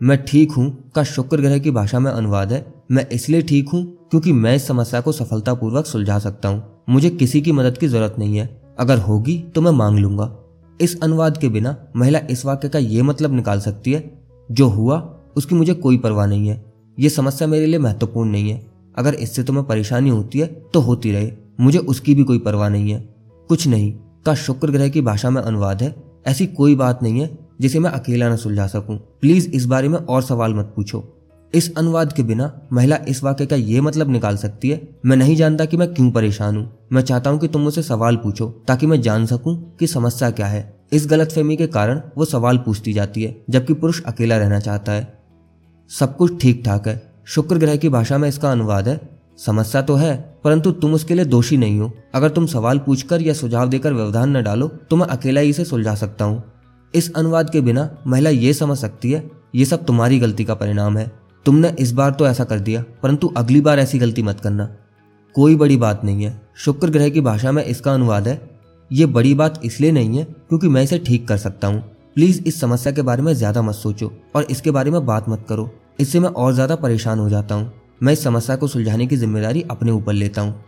मैं 0.01 0.17
ठीक 0.25 0.51
हूँ, 0.51 0.91
का 0.95 1.03
शुक्र 1.03 1.41
ग्रह 1.41 1.57
की 1.59 1.71
भाषा 1.71 1.99
में 1.99 2.11
अनुवाद 2.11 2.53
है। 2.53 2.65
मैं 2.91 3.07
इसलिए 3.09 3.41
ठीक 3.41 3.69
हूँ 3.69 3.83
क्योंकि 4.11 4.31
मैं 4.31 4.55
इस 4.55 4.67
समस्या 4.67 5.01
को 5.01 5.11
सफलतापूर्वक 5.11 5.85
सुलझा 5.85 6.19
सकता 6.19 6.49
हूँ। 6.49 6.63
मुझे 6.89 7.09
किसी 7.09 7.41
की 7.41 7.51
मदद 7.51 7.77
की 7.77 7.87
ज़रूरत 7.87 8.15
नहीं 8.19 8.37
है। 8.37 8.49
अगर 8.79 8.97
होगी 8.97 9.37
तो 9.55 9.61
मैं 9.61 9.71
मांग 9.71 9.99
लूँगा। 9.99 10.31
इस 10.81 10.99
अनुवाद 11.01 11.37
के 11.37 11.49
बिना 11.49 11.75
महिला 11.95 12.19
इस 12.29 12.45
वाक्य 12.45 12.69
का 12.69 12.79
ये 12.79 13.01
मतलब 13.01 13.33
निकाल 13.33 13.59
सकती 13.59 13.91
है, 13.93 14.21
जो 14.51 14.67
हुआ, 14.67 14.99
उसकी 15.35 15.55
मुझे 15.55 15.73
कोई 15.73 15.97
परवाह 15.97 16.25
नहीं 16.25 16.47
है। 16.47 16.63
ये 16.97 17.09
समस्या 17.09 17.47
मेरे 17.47 17.65
लिए 17.65 17.79
महत्वपूर्ण 17.79 18.29
नहीं 18.29 18.49
है। 18.49 18.65
अगर 18.97 19.13
इससे 19.13 19.43
तुम्हें 19.43 19.65
परेशानी 19.65 20.09
होती 20.09 20.39
है 20.39 20.47
तो 20.73 20.79
होती 20.79 21.11
रहे। 21.11 21.31
मुझे 21.59 21.79
उसकी 21.79 22.15
भी 22.15 22.23
कोई 22.23 22.39
परवाह 22.39 22.69
नहीं 22.69 22.91
है। 22.91 22.99
कुछ 23.49 23.67
नहीं। 23.67 23.93
का 24.25 24.33
शुक्र 24.35 24.71
ग्रह 24.71 24.89
की 24.89 25.01
भाषा 25.01 25.29
में 25.29 25.41
अनुवाद 25.41 25.81
है। 25.83 25.95
ऐसी 26.27 26.45
कोई 26.47 26.75
बात 26.75 27.03
नहीं 27.03 27.21
है 27.21 27.29
जिसे 27.61 27.79
मैं 27.79 27.89
अकेला 27.91 28.29
न 28.29 28.35
सुलझा 28.35 28.67
सकूँ। 28.67 28.97
प्लीज़ 29.21 29.49
इस 29.49 29.65
बारे 29.65 29.87
में 29.87 29.97
और 29.99 30.21
सवाल 30.21 30.53
मत 30.53 30.73
पूछो। 30.75 31.03
इस 31.53 31.73
अनुवाद 31.77 32.13
के 32.13 32.23
बिना 32.23 32.51
महिला 32.73 32.97
इस 33.07 33.23
वाक्य 33.23 33.45
का 33.45 33.55
ये 33.55 33.81
मतलब 33.81 34.09
निकाल 34.09 34.37
सकती 34.37 34.69
है, 34.69 34.81
मैं 35.05 35.17
नहीं 35.17 35.35
जानता 35.35 35.65
कि 35.65 35.77
मैं 35.77 35.93
क्यों 35.93 36.09
परेशान 36.11 36.55
हूँ। 36.57 36.69
मैं 36.91 37.01
चाहता 37.01 37.29
हूँ 37.29 37.39
कि 37.39 37.47
तुम 37.47 37.61
मुझसे 37.61 37.83
सवाल 37.83 38.15
पूछो, 38.15 38.47
ताकि 38.67 38.87
मैं 38.87 39.01
जान 39.01 39.25
सकूँ 39.25 39.55
कि 39.79 39.87
समस्या 39.87 40.31
क्या 40.31 40.47
है 40.47 40.73
इस 40.91 41.07
गलतफहमी 41.07 41.55
के 41.57 41.67
कारण 41.67 42.01
वो 42.17 42.25
सवाल 42.25 42.57
पूछती 42.57 42.93
जाती 42.93 43.23
है, 43.23 43.35
जबकि 43.49 43.73
पुरुष 43.73 44.01
अकेला 44.03 44.37
रहना 44.37 44.59
चाहता 44.59 44.91
है। 44.91 45.07
सब 45.91 46.15
कुछ 46.17 46.41
ठीक 46.41 46.63
ठाक 46.65 46.87
है। 46.87 47.01
शुक्र 47.25 47.57
ग्रह 47.57 47.75
की 47.75 47.89
भाषा 47.89 48.17
में 48.17 48.27
इसका 48.29 48.51
अनुवाद 48.51 48.87
है 48.87 48.99
समस्या 49.45 49.81
तो 49.81 49.95
है, 49.95 50.15
परंतु 50.43 50.71
तुम 50.73 50.93
उसके 50.93 51.15
लिए 51.15 51.25
दोषी 51.25 51.57
नहीं 51.57 51.79
हो। 51.79 51.91
अगर 52.15 52.29
तुम 52.29 52.45
सवाल 52.47 52.79
पूछकर 52.79 53.21
या 53.21 53.33
सुझाव 53.33 53.69
देकर 53.69 53.93
व्यवधान 53.93 54.37
न 54.37 54.43
डालो 54.43 54.67
तो 54.89 54.95
मैं 54.95 55.07
अकेला 55.07 55.41
ही 55.41 55.49
इसे 55.49 55.65
सुलझा 55.65 55.95
सकता 55.95 56.25
हूँ। 56.25 56.43
इस 56.93 57.11
अनुवाद 57.13 57.49
के 57.49 57.61
बिना 57.61 57.89
महिला 58.07 58.29
ये 58.29 58.53
समझ 58.53 58.77
सकती 58.77 59.11
है, 59.11 59.23
ये 59.55 59.65
सब 59.65 59.85
तुम्हारी 59.85 60.19
गलती 60.19 60.45
का 60.45 60.55
परिणाम 60.55 60.97
है। 60.97 61.11
तुमने 61.45 61.73
इस 61.79 61.91
बार 61.91 62.11
तो 62.11 62.27
ऐसा 62.27 62.43
कर 62.43 62.59
दिया, 62.59 62.83
परंतु 63.03 63.27
अगली 63.37 63.61
बार 63.61 63.79
ऐसी 63.79 63.99
गलती 63.99 64.23
मत 64.23 64.39
करना। 64.39 64.69
कोई 65.35 65.55
बड़ी 65.55 65.77
बात 65.77 66.03
नहीं 66.05 66.23
है। 66.23 66.41
शुक्र 66.55 66.89
ग्रह 66.89 67.09
की 67.09 67.21
भाषा 67.21 67.51
में 67.51 67.63
इसका 67.63 67.93
अनुवाद 67.93 68.27
है। 68.27 68.39
ये 68.91 69.05
बड़ी 69.07 69.33
बात 69.33 69.59
इसलिए 69.65 69.91
नहीं 69.91 70.17
है, 70.17 70.23
क्योंकि 70.23 70.67
मैं 70.67 70.83
इसे 70.83 70.99
ठीक 70.99 71.27
कर 71.27 71.37
सकता 71.37 71.67
हूँ। 71.67 71.81
प्लीज़ 72.15 72.41
इस 72.43 72.59
समस्या 72.61 72.93
के 72.93 73.01
बारे 73.01 73.21
में 73.21 73.33
ज़्यादा 73.33 73.61
मत 73.61 73.75
सोचो, 73.75 74.11
और 74.35 74.43
इसके 74.43 74.71
बारे 74.71 74.91
में 74.91 75.05
बात 75.05 75.29
मत 75.29 75.45
करो। 75.49 75.69
इससे 75.99 76.19
मैं 76.19 76.29
और 76.29 76.53
ज़्यादा 76.53 76.75
परेशान 76.77 77.19
हो 77.19 77.29
जाता 77.29 77.55
हूँ। 77.55 77.71
मैं 78.03 78.13
इस 78.13 78.23
समस्या 78.23 78.55
को 78.55 78.67
सुलझाने 78.67 79.05
की 79.07 79.15
ज़िम्मेदारी 79.15 79.61
अपने 79.71 79.91
ऊपर 79.91 80.13
लेता 80.13 80.41
हूँ। 80.41 80.63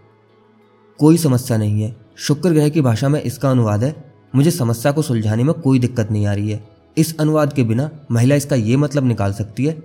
कोई 1.00 1.18
समस्या 1.18 1.58
नहीं 1.58 1.82
है। 1.82 1.96
शुक्र 2.18 2.50
ग्रह 2.50 2.70
की 2.70 2.82
भाषा 2.82 3.10
में 3.10 3.22
इसका 3.22 3.50
अनुवाद 3.52 3.84
है, 3.84 3.94
मुझे 4.36 4.52
समस्या 4.52 4.92
को 4.92 5.02
सुलझाने 5.02 5.44
में 5.44 5.54
कोई 5.54 5.80
दिक्कत 5.80 6.12
नहीं 6.12 6.26
आ 6.28 6.34
रही 6.34 6.52
है। 6.52 6.64
इस 6.98 7.16
अनुवाद 7.20 7.54
के 7.54 7.64
बिना 7.64 7.90
महिला 8.12 8.36
इसका 8.36 8.56
ये 8.56 8.78
मतलब 8.78 9.06
निकाल 9.06 9.34
सकती 9.34 9.66
है, 9.66 9.78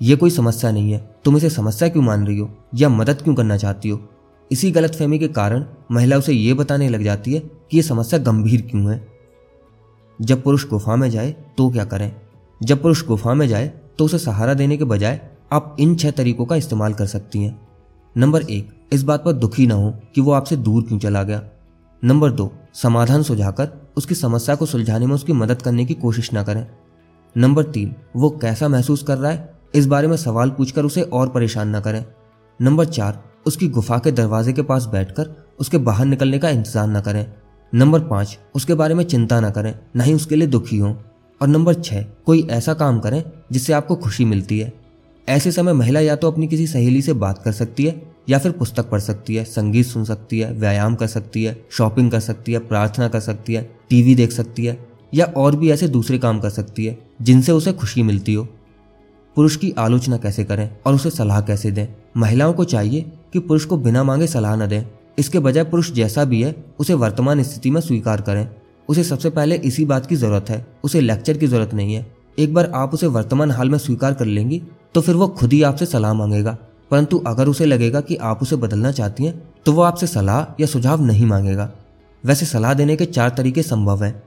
ये 0.00 0.16
कोई 0.16 0.30
समस्या 0.30 0.70
नहीं 0.70 0.92
है। 0.92 0.98
तुम 1.24 1.36
इसे 1.36 1.50
समस्या 1.50 1.88
क्यों 1.88 2.02
मान 2.02 2.26
रही 2.26 2.38
हो, 2.38 2.50
या 2.74 2.88
मदद 2.88 3.22
क्यों 3.22 3.34
करना 3.34 3.56
चाहती 3.56 3.88
हो? 3.88 4.00
इसी 4.50 4.70
गलतफहमी 4.70 5.18
के 5.18 5.28
कारण 5.28 5.64
महिला 5.92 6.18
उसे 6.18 6.32
ये 6.32 6.54
बताने 6.54 6.88
लग 6.88 7.02
जाती 7.02 7.34
है 7.34 7.40
कि 7.40 7.76
यह 7.76 7.82
समस्या 7.82 8.18
गंभीर 8.20 8.62
क्यों 8.62 8.90
है। 8.92 9.06
जब 10.18 10.42
पुरुष 10.42 10.68
गुफा 10.68 10.96
में 10.96 11.08
जाए 11.10 11.34
तो 11.58 11.70
क्या 11.70 11.84
करें? 11.84 12.12
जब 12.60 12.82
पुरुष 12.82 13.06
गुफा 13.06 13.34
में 13.34 13.48
जाए 13.48 13.72
तो 13.98 14.04
उसे 14.04 14.18
सहारा 14.18 14.54
देने 14.54 14.76
के 14.76 14.84
बजाय 14.84 15.20
आप 15.50 15.76
इन 15.80 15.96
छह 15.96 16.10
तरीकों 16.10 16.44
का 16.46 16.56
इस्तेमाल 16.56 16.94
कर 16.94 17.06
सकती 17.06 17.42
हैं। 17.44 17.60
नंबर 18.16 18.42
एक, 18.42 18.68
इस 18.92 19.02
बात 19.02 19.24
पर 19.24 19.32
दुखी 19.32 19.66
ना 19.66 19.74
हो 19.74 19.90
कि 20.14 20.20
वो 20.20 20.32
आपसे 20.32 20.56
दूर 20.56 20.82
क्यों 20.82 20.98
चला 20.98 21.22
गया। 21.22 21.42
नंबर 22.04 22.30
दो, 22.30 22.52
समाधान 22.74 23.22
सुझाकर 23.22 23.68
उसकी 23.96 24.14
समस्या 24.14 24.54
को 24.54 24.66
सुलझाने 24.66 25.06
में 25.06 25.14
उसकी 25.14 25.32
मदद 25.32 25.62
करने 25.62 25.84
की 25.84 25.94
कोशिश 25.94 26.32
ना 26.32 26.42
करें। 26.42 26.66
नंबर 27.36 27.62
तीन, 27.62 27.94
वो 28.16 28.30
कैसा 28.30 28.68
महसूस 28.68 29.02
कर 29.02 29.18
रहा 29.18 29.32
है, 29.32 29.54
इस 29.74 29.86
बारे 29.86 30.08
में 30.08 30.16
सवाल 30.16 30.50
पूछकर 30.50 30.84
उसे 30.84 31.02
और 31.02 31.28
परेशान 31.28 31.68
ना 31.68 31.80
करें। 31.80 32.04
नंबर 32.60 32.84
चार, 32.84 33.22
उसकी 33.46 33.68
गुफा 33.68 33.98
के 33.98 34.12
दरवाजे 34.12 34.52
के 34.52 34.62
पास 34.62 34.86
बैठकर 34.86 35.34
उसके 35.58 35.78
बाहर 35.78 36.06
निकलने 36.06 36.38
का 36.38 36.48
इंतज़ार 36.48 36.88
न 36.88 37.00
करें। 37.00 37.26
नंबर 37.74 38.00
पाँच, 38.00 38.38
उसके 38.54 38.74
बारे 38.74 38.94
में 38.94 39.04
चिंता 39.04 39.40
न 39.40 39.50
करें, 39.50 39.78
ना 39.96 40.04
ही 40.04 40.14
उसके 40.14 40.36
लिए 40.36 40.48
दुखी 40.48 40.78
हो। 40.78 40.96
और 41.40 41.48
नंबर 41.48 41.74
छः 41.74 42.04
कोई 42.26 42.46
ऐसा 42.50 42.74
काम 42.74 42.98
करें 43.00 43.22
जिससे 43.52 43.72
आपको 43.72 43.96
खुशी 43.96 44.24
मिलती 44.24 44.58
है। 44.58 44.85
ऐसे 45.28 45.52
समय 45.52 45.72
महिला 45.72 46.00
या 46.00 46.16
तो 46.16 46.30
अपनी 46.30 46.46
किसी 46.46 46.66
सहेली 46.66 47.02
से 47.02 47.12
बात 47.12 47.42
कर 47.42 47.52
सकती 47.52 47.84
है, 47.84 48.02
या 48.28 48.38
फिर 48.38 48.52
पुस्तक 48.52 48.90
पढ़ 48.90 49.00
सकती 49.00 49.34
है, 49.36 49.44
संगीत 49.44 49.86
सुन 49.86 50.04
सकती 50.04 50.38
है, 50.38 50.52
व्यायाम 50.52 50.94
कर 50.94 51.06
सकती 51.06 51.44
है, 51.44 51.64
शॉपिंग 51.70 52.10
कर 52.10 52.20
सकती 52.20 52.52
है, 52.52 52.58
प्रार्थना 52.58 53.08
कर 53.08 53.20
सकती 53.20 53.54
है, 53.54 53.70
टीवी 53.90 54.14
देख 54.14 54.32
सकती 54.32 54.64
है, 54.66 54.86
या 55.14 55.24
और 55.26 55.56
भी 55.56 55.70
ऐसे 55.70 55.88
दूसरे 55.88 56.18
काम 56.18 56.40
कर 56.40 56.50
सकती 56.50 56.86
है, 56.86 56.98
जिनसे 57.22 57.52
उसे 57.52 57.72
खुशी 57.72 58.02
मिलती 58.02 58.34
हो। 58.34 58.48
पुरुष 59.36 59.56
की 59.56 59.74
आलोचना 59.78 60.16
कैसे 60.16 60.44
करें 60.44 60.70
और 60.86 60.94
उसे 60.94 61.10
सलाह 61.10 61.40
कैसे 61.40 61.70
दें? 61.70 61.86
महिलाओं 62.16 62.52
को 62.52 62.64
चाहिए 62.64 63.12
कि 63.32 63.38
पुरुष 63.38 63.64
को 63.64 63.76
बिना 63.76 64.04
मांगे 64.04 64.26
सलाह 64.26 64.56
न 64.56 64.68
दें। 64.68 64.84
इसके 65.18 65.38
बजाय 65.38 65.64
पुरुष 65.64 65.92
जैसा 65.92 66.24
भी 66.24 66.42
है, 66.42 66.64
उसे 66.78 66.94
वर्तमान 66.94 67.42
स्थिति 67.42 67.70
में 67.70 67.80
स्वीकार 67.80 68.20
करें। 68.20 68.48
उसे 68.88 69.04
सबसे 69.04 69.30
पहले 69.30 69.56
इसी 69.56 69.84
बात 69.84 70.06
की 70.06 70.16
ज़रूरत 70.16 70.50
है, 70.50 70.66
उसे 70.84 71.00
लेक्चर 71.00 71.36
की 71.36 71.46
ज़रूरत 71.46 71.74
नहीं 71.74 71.94
है। 71.94 72.06
एक 72.38 72.54
बार 72.54 72.70
आप 72.74 72.94
उसे 72.94 73.06
वर्तमान 73.06 73.50
हाल 73.50 73.70
में 73.70 73.78
स्वीकार 73.78 74.14
कर 74.14 74.24
लेंगी 74.24 74.62
तो 74.96 75.00
फिर 75.00 75.14
वो 75.14 75.26
खुद 75.28 75.52
ही 75.52 75.62
आपसे 75.62 75.86
सलाह 75.86 76.12
मांगेगा। 76.14 76.56
परंतु 76.90 77.18
अगर 77.26 77.48
उसे 77.48 77.64
लगेगा 77.64 78.00
कि 78.00 78.16
आप 78.16 78.42
उसे 78.42 78.56
बदलना 78.56 78.90
चाहती 78.92 79.24
हैं 79.24 79.42
तो 79.66 79.72
वो 79.72 79.82
आपसे 79.82 80.06
सलाह 80.06 80.60
या 80.60 80.66
सुझाव 80.66 81.02
नहीं 81.02 81.26
मांगेगा। 81.26 81.70
वैसे 82.24 82.46
सलाह 82.46 82.74
देने 82.74 82.96
के 82.96 83.06
चार 83.06 83.30
तरीके 83.30 83.62
संभव 83.62 84.04
हैं। 84.04 84.22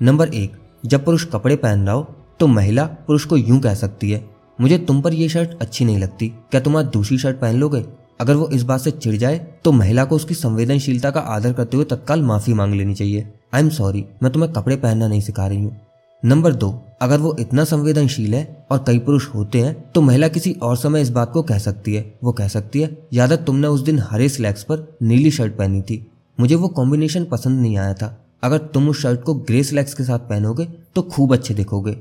नंबर 0.00 0.28
एक, 0.30 0.56
जब 0.86 1.04
पुरुष 1.04 1.24
कपड़े 1.24 1.56
पहन 1.56 1.86
रहा 1.86 1.94
हो 1.94 2.06
तो 2.40 2.46
महिला 2.46 2.84
पुरुष 3.06 3.24
को 3.24 3.36
यूँ 3.36 3.60
कह 3.60 3.74
सकती 3.74 4.10
है, 4.10 4.24
मुझे 4.58 4.78
तुम 4.78 5.00
पर 5.02 5.14
यह 5.14 5.28
शर्ट 5.28 5.56
अच्छी 5.60 5.84
नहीं 5.84 5.98
लगती, 5.98 6.28
क्या 6.28 6.60
तुम 6.60 6.76
आज 6.76 6.84
दूसरी 6.88 7.18
शर्ट 7.18 7.40
पहन 7.40 7.56
लोगे? 7.56 7.84
अगर 8.20 8.34
वो 8.34 8.48
इस 8.48 8.62
बात 8.62 8.80
से 8.80 8.90
चिढ़ 8.90 9.16
जाए 9.16 9.38
तो 9.64 9.72
महिला 9.72 10.04
को 10.04 10.16
उसकी 10.16 10.34
संवेदनशीलता 10.34 11.10
का 11.10 11.20
आदर 11.20 11.52
करते 11.52 11.76
हुए 11.76 11.86
तत्काल 11.86 12.22
माफ़ी 12.24 12.54
मांग 12.54 12.74
लेनी 12.74 12.94
चाहिए। 12.94 13.26
आई 13.54 13.60
एम 13.60 13.68
सॉरी 13.70 14.04
मैं 14.22 14.32
तुम्हें 14.32 14.52
कपड़े 14.52 14.76
पहनना 14.76 15.08
नहीं 15.08 15.20
सिखा 15.22 15.46
रही 15.46 15.62
हूँ। 15.62 15.76
नंबर 16.22 16.52
दो, 16.54 16.70
अगर 17.02 17.18
वो 17.18 17.36
इतना 17.40 17.64
संवेदनशील 17.64 18.34
है 18.34 18.55
और 18.70 18.84
कई 18.86 18.98
पुरुष 18.98 19.26
होते 19.28 19.60
हैं 19.60 19.74
तो 19.92 20.00
महिला 20.00 20.28
किसी 20.28 20.52
और 20.62 20.76
समय 20.76 21.02
इस 21.02 21.10
बात 21.10 21.32
को 21.32 21.42
कह 21.42 21.58
सकती 21.58 21.94
है। 21.94 22.18
वो 22.24 22.32
कह 22.32 22.48
सकती 22.48 22.80
है, 22.80 22.96
याद 23.12 23.32
तुमने 23.36 23.68
उस 23.68 23.80
दिन 23.80 23.98
हरे 24.10 24.28
स्लैक्स 24.28 24.62
पर 24.62 24.86
नीली 25.02 25.30
शर्ट 25.30 25.56
पहनी 25.56 25.82
थी। 25.82 26.06
मुझे 26.38 26.54
वो 26.54 26.68
कॉम्बिनेशन 26.70 27.24
पसंद 27.24 27.60
नहीं 27.60 27.76
आया 27.78 27.94
था। 27.94 28.16
अगर 28.42 28.58
तुम 28.66 28.88
उस 28.88 29.00
शर्ट 29.02 29.22
को 29.22 29.34
ग्रे 29.36 29.62
स्लैक्स 29.64 29.94
के 29.94 30.04
साथ 30.04 30.18
पहनोगे 30.28 30.64
तो 30.94 31.02
खूब 31.04 31.32
अच्छे 31.32 31.54
दिखोगे। 31.54 31.96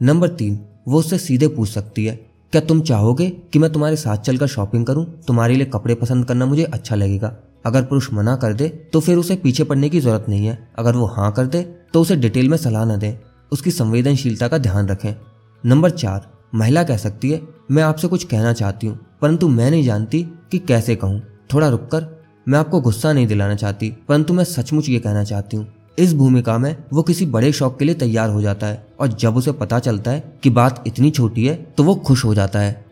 नंबर 0.00 0.28
तीन, 0.30 0.58
वो 0.88 0.98
उससे 0.98 1.18
सीधे 1.18 1.48
पूछ 1.48 1.68
सकती 1.68 2.04
है, 2.06 2.14
क्या 2.52 2.60
तुम 2.62 2.80
चाहोगे 2.82 3.28
कि 3.52 3.58
मैं 3.58 3.72
तुम्हारे 3.72 3.96
साथ 3.96 4.16
चलकर 4.18 4.46
शॉपिंग 4.48 4.86
करूँ? 4.86 5.04
तुम्हारे 5.26 5.54
लिए 5.54 5.66
कपड़े 5.66 5.94
पसंद 5.94 6.24
करना 6.24 6.46
मुझे 6.46 6.64
अच्छा 6.64 6.96
लगेगा। 6.96 7.36
अगर 7.66 7.82
पुरुष 7.82 8.12
मना 8.12 8.34
कर 8.36 8.54
दे 8.54 8.68
तो 8.92 9.00
फिर 9.00 9.16
उसे 9.16 9.36
पीछे 9.36 9.64
पड़ने 9.64 9.88
की 9.88 10.00
ज़रूरत 10.00 10.24
नहीं 10.28 10.46
है। 10.46 10.58
अगर 10.78 10.96
वो 10.96 11.06
हाँ 11.06 11.30
कर 11.32 11.46
दे 11.46 11.62
तो 11.92 12.00
उसे 12.00 12.16
डिटेल 12.16 12.48
में 12.48 12.56
सलाह 12.56 12.84
न 12.84 12.98
दें। 12.98 13.14
उसकी 13.52 13.70
संवेदनशीलता 13.70 14.48
का 14.48 14.58
ध्यान 14.58 14.88
रखें। 14.88 15.14
नंबर 15.64 15.90
चार, 15.90 16.26
महिला 16.54 16.82
कह 16.84 16.96
सकती 16.96 17.30
है, 17.30 17.40
मैं 17.70 17.82
आपसे 17.82 18.08
कुछ 18.08 18.24
कहना 18.24 18.52
चाहती 18.52 18.86
हूँ, 18.86 18.98
परंतु 19.22 19.48
मैं 19.48 19.70
नहीं 19.70 19.84
जानती 19.84 20.22
कि 20.52 20.58
कैसे 20.60 20.96
कहूँ। 20.96 21.20
थोड़ा 21.52 21.68
रुककर 21.68 22.06
मैं 22.48 22.58
आपको 22.58 22.80
गुस्सा 22.80 23.12
नहीं 23.12 23.26
दिलाना 23.26 23.54
चाहती, 23.54 23.90
परंतु 24.08 24.34
मैं 24.34 24.44
सचमुच 24.44 24.88
ये 24.88 24.98
कहना 24.98 25.22
चाहती 25.24 25.56
हूँ। 25.56 25.66
इस 25.98 26.14
भूमिका 26.14 26.56
में 26.58 26.76
वो 26.92 27.02
किसी 27.02 27.26
बड़े 27.26 27.52
शौक 27.52 27.78
के 27.78 27.84
लिए 27.84 27.94
तैयार 27.94 28.30
हो 28.30 28.42
जाता 28.42 28.66
है, 28.66 28.86
और 29.00 29.08
जब 29.10 29.36
उसे 29.36 29.52
पता 29.52 29.78
चलता 29.78 30.10
है 30.10 30.38
कि 30.42 30.50
बात 30.50 30.82
इतनी 30.86 31.10
छोटी 31.10 31.46
है 31.46 31.54
तो 31.76 31.84
वो 31.84 31.94
खुश 31.96 32.24
हो 32.24 32.34
जाता 32.34 32.60
है। 32.60 32.84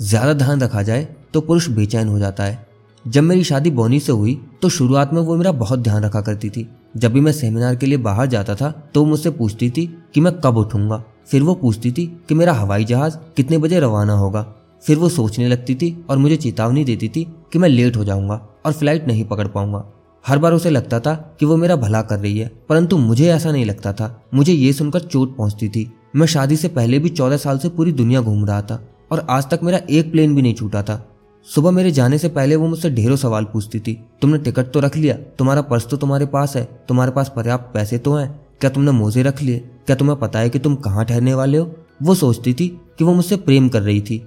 ज़्यादा 0.00 0.32
ध्यान 0.34 0.60
रखा 0.60 0.82
जाए 0.82 1.06
तो 1.32 1.40
पुरुष 1.40 1.68
बेचैन 1.70 2.08
हो 2.08 2.18
जाता 2.18 2.44
है। 2.44 2.66
जब 3.04 3.22
मेरी 3.22 3.44
शादी 3.44 3.70
बोनी 3.72 4.00
से 4.00 4.12
हुई 4.12 4.34
तो 4.62 4.68
शुरुआत 4.70 5.12
में 5.12 5.20
वो 5.22 5.36
मेरा 5.36 5.52
बहुत 5.54 5.78
ध्यान 5.80 6.04
रखा 6.04 6.20
करती 6.20 6.50
थी। 6.50 6.68
जब 6.96 7.12
भी 7.12 7.20
मैं 7.20 7.32
सेमिनार 7.32 7.76
के 7.76 7.86
लिए 7.86 7.98
बाहर 8.00 8.26
जाता 8.26 8.54
था 8.54 8.70
तो 8.94 9.04
मुझसे 9.04 9.30
पूछती 9.32 9.70
थी 9.70 9.86
कि 10.14 10.20
मैं 10.20 10.32
कब 10.40 10.56
उठूँगा। 10.56 11.02
फिर 11.28 11.42
वो 11.42 11.54
पूछती 11.54 11.92
थी 11.92 12.06
कि 12.28 12.34
मेरा 12.34 12.52
हवाई 12.52 12.84
जहाज़ 12.84 13.16
कितने 13.36 13.58
बजे 13.58 13.80
रवाना 13.80 14.14
होगा। 14.14 14.42
फिर 14.84 14.96
वो 14.98 15.08
सोचने 15.08 15.48
लगती 15.48 15.74
थी 15.74 15.96
और 16.10 16.18
मुझे 16.18 16.36
चेतावनी 16.36 16.84
देती 16.84 17.08
थी 17.08 17.24
कि 17.52 17.58
मैं 17.58 17.68
लेट 17.68 17.96
हो 17.96 18.04
जाऊँगा 18.04 18.40
और 18.66 18.72
फ़्लाइट 18.72 19.06
नहीं 19.08 19.24
पकड़ 19.24 19.46
पाऊँगा। 19.48 19.84
हर 20.24 20.38
बार 20.38 20.52
उसे 20.52 20.70
लगता 20.70 21.00
था 21.00 21.14
कि 21.40 21.46
वो 21.46 21.56
मेरा 21.56 21.76
भला 21.76 22.02
कर 22.02 22.18
रही 22.18 22.38
है, 22.38 22.50
परंतु 22.68 22.98
मुझे 22.98 23.28
ऐसा 23.28 23.52
नहीं 23.52 23.64
लगता 23.64 23.92
था। 23.92 24.22
मुझे 24.34 24.52
ये 24.52 24.72
सुनकर 24.72 25.00
चोट 25.00 25.36
पहुँचती 25.36 25.68
थी। 25.68 25.90
मैं 26.16 26.26
शादी 26.26 26.56
से 26.56 26.68
पहले 26.68 26.98
भी 26.98 27.08
चौदह 27.08 27.36
साल 27.36 27.58
से 27.58 27.68
पूरी 27.68 27.92
दुनिया 27.92 28.20
घूम 28.20 28.44
रहा 28.44 28.60
था 28.62 28.82
और 29.12 29.26
आज 29.30 29.48
तक 29.50 29.60
मेरा 29.62 29.80
एक 29.90 30.10
प्लेन 30.12 30.34
भी 30.34 30.42
नहीं 30.42 30.54
छूटा 30.54 30.82
था। 30.82 31.04
सुबह 31.46 31.70
मेरे 31.70 31.90
जाने 31.90 32.18
से 32.18 32.28
पहले 32.28 32.56
वो 32.56 32.66
मुझसे 32.68 32.90
ढेरों 32.90 33.16
सवाल 33.16 33.44
पूछती 33.44 33.80
थी। 33.80 33.98
तुमने 34.22 34.38
टिकट 34.38 34.70
तो 34.72 34.80
रख 34.80 34.96
लिया, 34.96 35.14
तुम्हारा 35.38 35.62
पर्स 35.62 35.86
तो 35.86 35.96
तुम्हारे 35.96 36.26
पास 36.26 36.56
है, 36.56 36.68
तुम्हारे 36.88 37.12
पास 37.12 37.32
पर्याप्त 37.36 37.72
पैसे 37.74 37.98
तो 37.98 38.14
हैं 38.14 38.28
क्या 38.62 38.70
तुमने 38.70 38.90
मोजे 38.90 39.22
रख 39.22 39.42
लिए? 39.42 39.58
क्या 39.86 39.94
तुम्हें 39.96 40.18
पता 40.18 40.38
है 40.38 40.50
कि 40.50 40.58
तुम 40.58 40.74
कहाँ 40.74 41.04
ठहरने 41.04 41.34
वाले 41.34 41.58
हो? 41.58 41.74
वो 42.02 42.14
सोचती 42.14 42.52
थी 42.54 42.66
कि 42.98 43.04
वो 43.04 43.14
मुझसे 43.14 43.36
प्रेम 43.36 43.68
कर 43.68 43.82
रही 43.82 44.00
थी। 44.00 44.18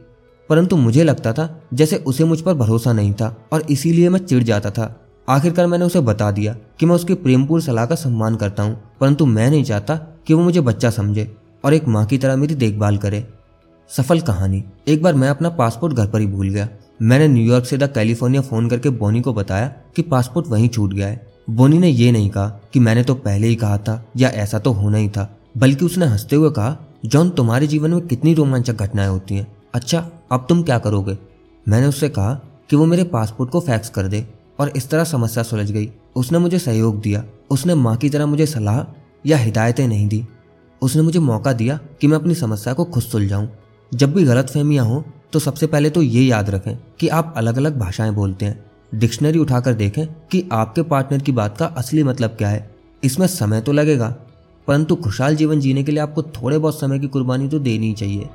परंतु 0.49 0.75
मुझे 0.75 1.03
लगता 1.03 1.33
था 1.33 1.47
जैसे 1.73 1.97
उसे 1.97 2.23
मुझ 2.23 2.39
पर 2.41 2.53
भरोसा 2.53 2.93
नहीं 2.93 3.13
था 3.13 3.47
और 3.53 3.61
इसीलिए 3.61 4.09
मैं 4.09 4.19
चिढ़ 4.19 4.43
जाता 4.43 4.71
था। 4.71 5.05
आखिरकार 5.29 5.67
मैंने 5.67 5.85
उसे 5.85 5.99
बता 5.99 6.31
दिया 6.31 6.55
कि 6.79 6.85
मैं 6.85 6.95
उसकी 6.95 7.13
प्रेमपूर्ण 7.13 7.63
सलाह 7.63 7.85
का 7.85 7.95
सम्मान 7.95 8.35
करता 8.35 8.63
हूँ, 8.63 8.77
परंतु 9.01 9.25
मैं 9.25 9.49
नहीं 9.49 9.63
चाहता 9.63 9.95
कि 10.27 10.33
वो 10.33 10.43
मुझे 10.43 10.61
बच्चा 10.61 10.89
समझे 10.89 11.35
और 11.63 11.73
एक 11.73 11.87
माँ 11.87 12.05
की 12.05 12.17
तरह 12.17 12.35
मेरी 12.35 12.55
देखभाल 12.55 12.97
करे। 12.97 13.27
सफल 13.89 14.19
कहानी। 14.21 14.63
एक 14.87 15.03
बार 15.03 15.13
मैं 15.13 15.29
अपना 15.29 15.49
पासपोर्ट 15.49 15.93
घर 15.93 16.07
पर 16.07 16.19
ही 16.19 16.27
भूल 16.27 16.49
गया। 16.49 16.67
मैंने 17.01 17.27
न्यूयॉर्क 17.27 17.65
से 17.65 17.77
द 17.77 17.83
कैलिफ़ोर्निया 17.83 18.41
फ़ोन 18.41 18.69
करके 18.69 18.89
बोनी 18.89 19.21
को 19.21 19.33
बताया 19.33 19.67
कि 19.95 20.01
पासपोर्ट 20.01 20.47
वहीं 20.47 20.69
छूट 20.69 20.93
गया 20.93 21.07
है। 21.07 21.34
बोनी 21.49 21.77
ने 21.77 21.89
यह 21.89 22.11
नहीं 22.11 22.29
कहा 22.29 22.47
कि 22.73 22.79
मैंने 22.79 23.03
तो 23.03 23.15
पहले 23.15 23.47
ही 23.47 23.55
कहा 23.55 23.77
था, 23.77 24.05
या 24.17 24.29
ऐसा 24.29 24.59
तो 24.59 24.71
होना 24.71 24.97
ही 24.97 25.09
था, 25.09 25.37
बल्कि 25.57 25.85
उसने 25.85 26.05
हँसते 26.05 26.35
हुए 26.35 26.49
कहा, 26.49 26.77
जॉन, 27.05 27.29
तुम्हारे 27.29 27.67
जीवन 27.67 27.91
में 27.91 28.07
कितनी 28.07 28.33
रोमांचक 28.33 28.73
घटनाएँ 28.73 29.09
होती 29.09 29.35
हैं। 29.35 29.57
अच्छा 29.73 30.11
अब 30.31 30.45
तुम 30.49 30.63
क्या 30.63 30.79
करोगे? 30.79 31.17
मैंने 31.69 31.87
उससे 31.87 32.09
कहा 32.09 32.33
कि 32.69 32.75
वो 32.75 32.85
मेरे 32.85 33.03
पासपोर्ट 33.03 33.49
को 33.49 33.59
फैक्स 33.59 33.89
कर 33.89 34.07
दे, 34.07 34.27
और 34.59 34.69
इस 34.69 34.89
तरह 34.89 35.03
समस्या 35.03 35.43
सुलझ 35.43 35.71
गई। 35.71 35.91
उसने 36.15 36.37
मुझे 36.37 36.59
सहयोग 36.59 37.01
दिया। 37.01 37.23
उसने 37.49 37.75
माँ 37.75 37.95
की 37.97 38.09
तरह 38.09 38.25
मुझे 38.25 38.45
सलाह 38.45 38.93
या 39.25 39.37
हिदायतें 39.37 39.87
नहीं 39.87 40.07
दी। 40.07 40.25
उसने 40.81 41.01
मुझे 41.01 41.19
मौका 41.19 41.53
दिया 41.53 41.79
कि 42.01 42.07
मैं 42.07 42.17
अपनी 42.17 42.35
समस्या 42.35 42.73
को 42.73 42.85
खुद 42.85 43.03
सुलझाऊं। 43.03 43.47
जब 43.91 44.13
भी 44.13 44.23
गलत 44.23 44.49
फहमियाँ 44.49 44.85
हों 44.85 45.01
तो 45.33 45.39
सबसे 45.39 45.67
पहले 45.67 45.89
तो 45.89 46.01
ये 46.01 46.23
याद 46.23 46.49
रखें 46.49 46.77
कि 46.99 47.07
आप 47.07 47.33
अलग 47.37 47.57
अलग 47.57 47.79
भाषाएँ 47.79 48.11
बोलते 48.11 48.45
हैं। 48.45 48.65
डिक्शनरी 48.91 49.39
उठाकर 49.39 49.73
देखें 49.73 50.05
कि 50.31 50.43
आपके 50.51 50.81
पार्टनर 50.83 51.21
की 51.21 51.31
बात 51.31 51.57
का 51.57 51.65
असली 51.67 52.03
मतलब 52.03 52.29
क्या 52.29 52.49
है। 52.49 52.69
इसमें 53.03 53.27
समय 53.27 53.61
तो 53.61 53.71
लगेगा, 53.71 54.09
परंतु 54.67 54.95
खुशहाल 54.95 55.35
जीवन 55.35 55.59
जीने 55.59 55.83
के 55.83 55.91
लिए 55.91 56.01
आपको 56.01 56.23
थोड़े 56.23 56.57
बहुत 56.57 56.79
समय 56.79 56.99
की 56.99 57.07
कुर्बानी 57.07 57.47
तो 57.49 57.59
देनी 57.59 57.87
ही 57.87 57.93
चाहिए। 57.93 58.29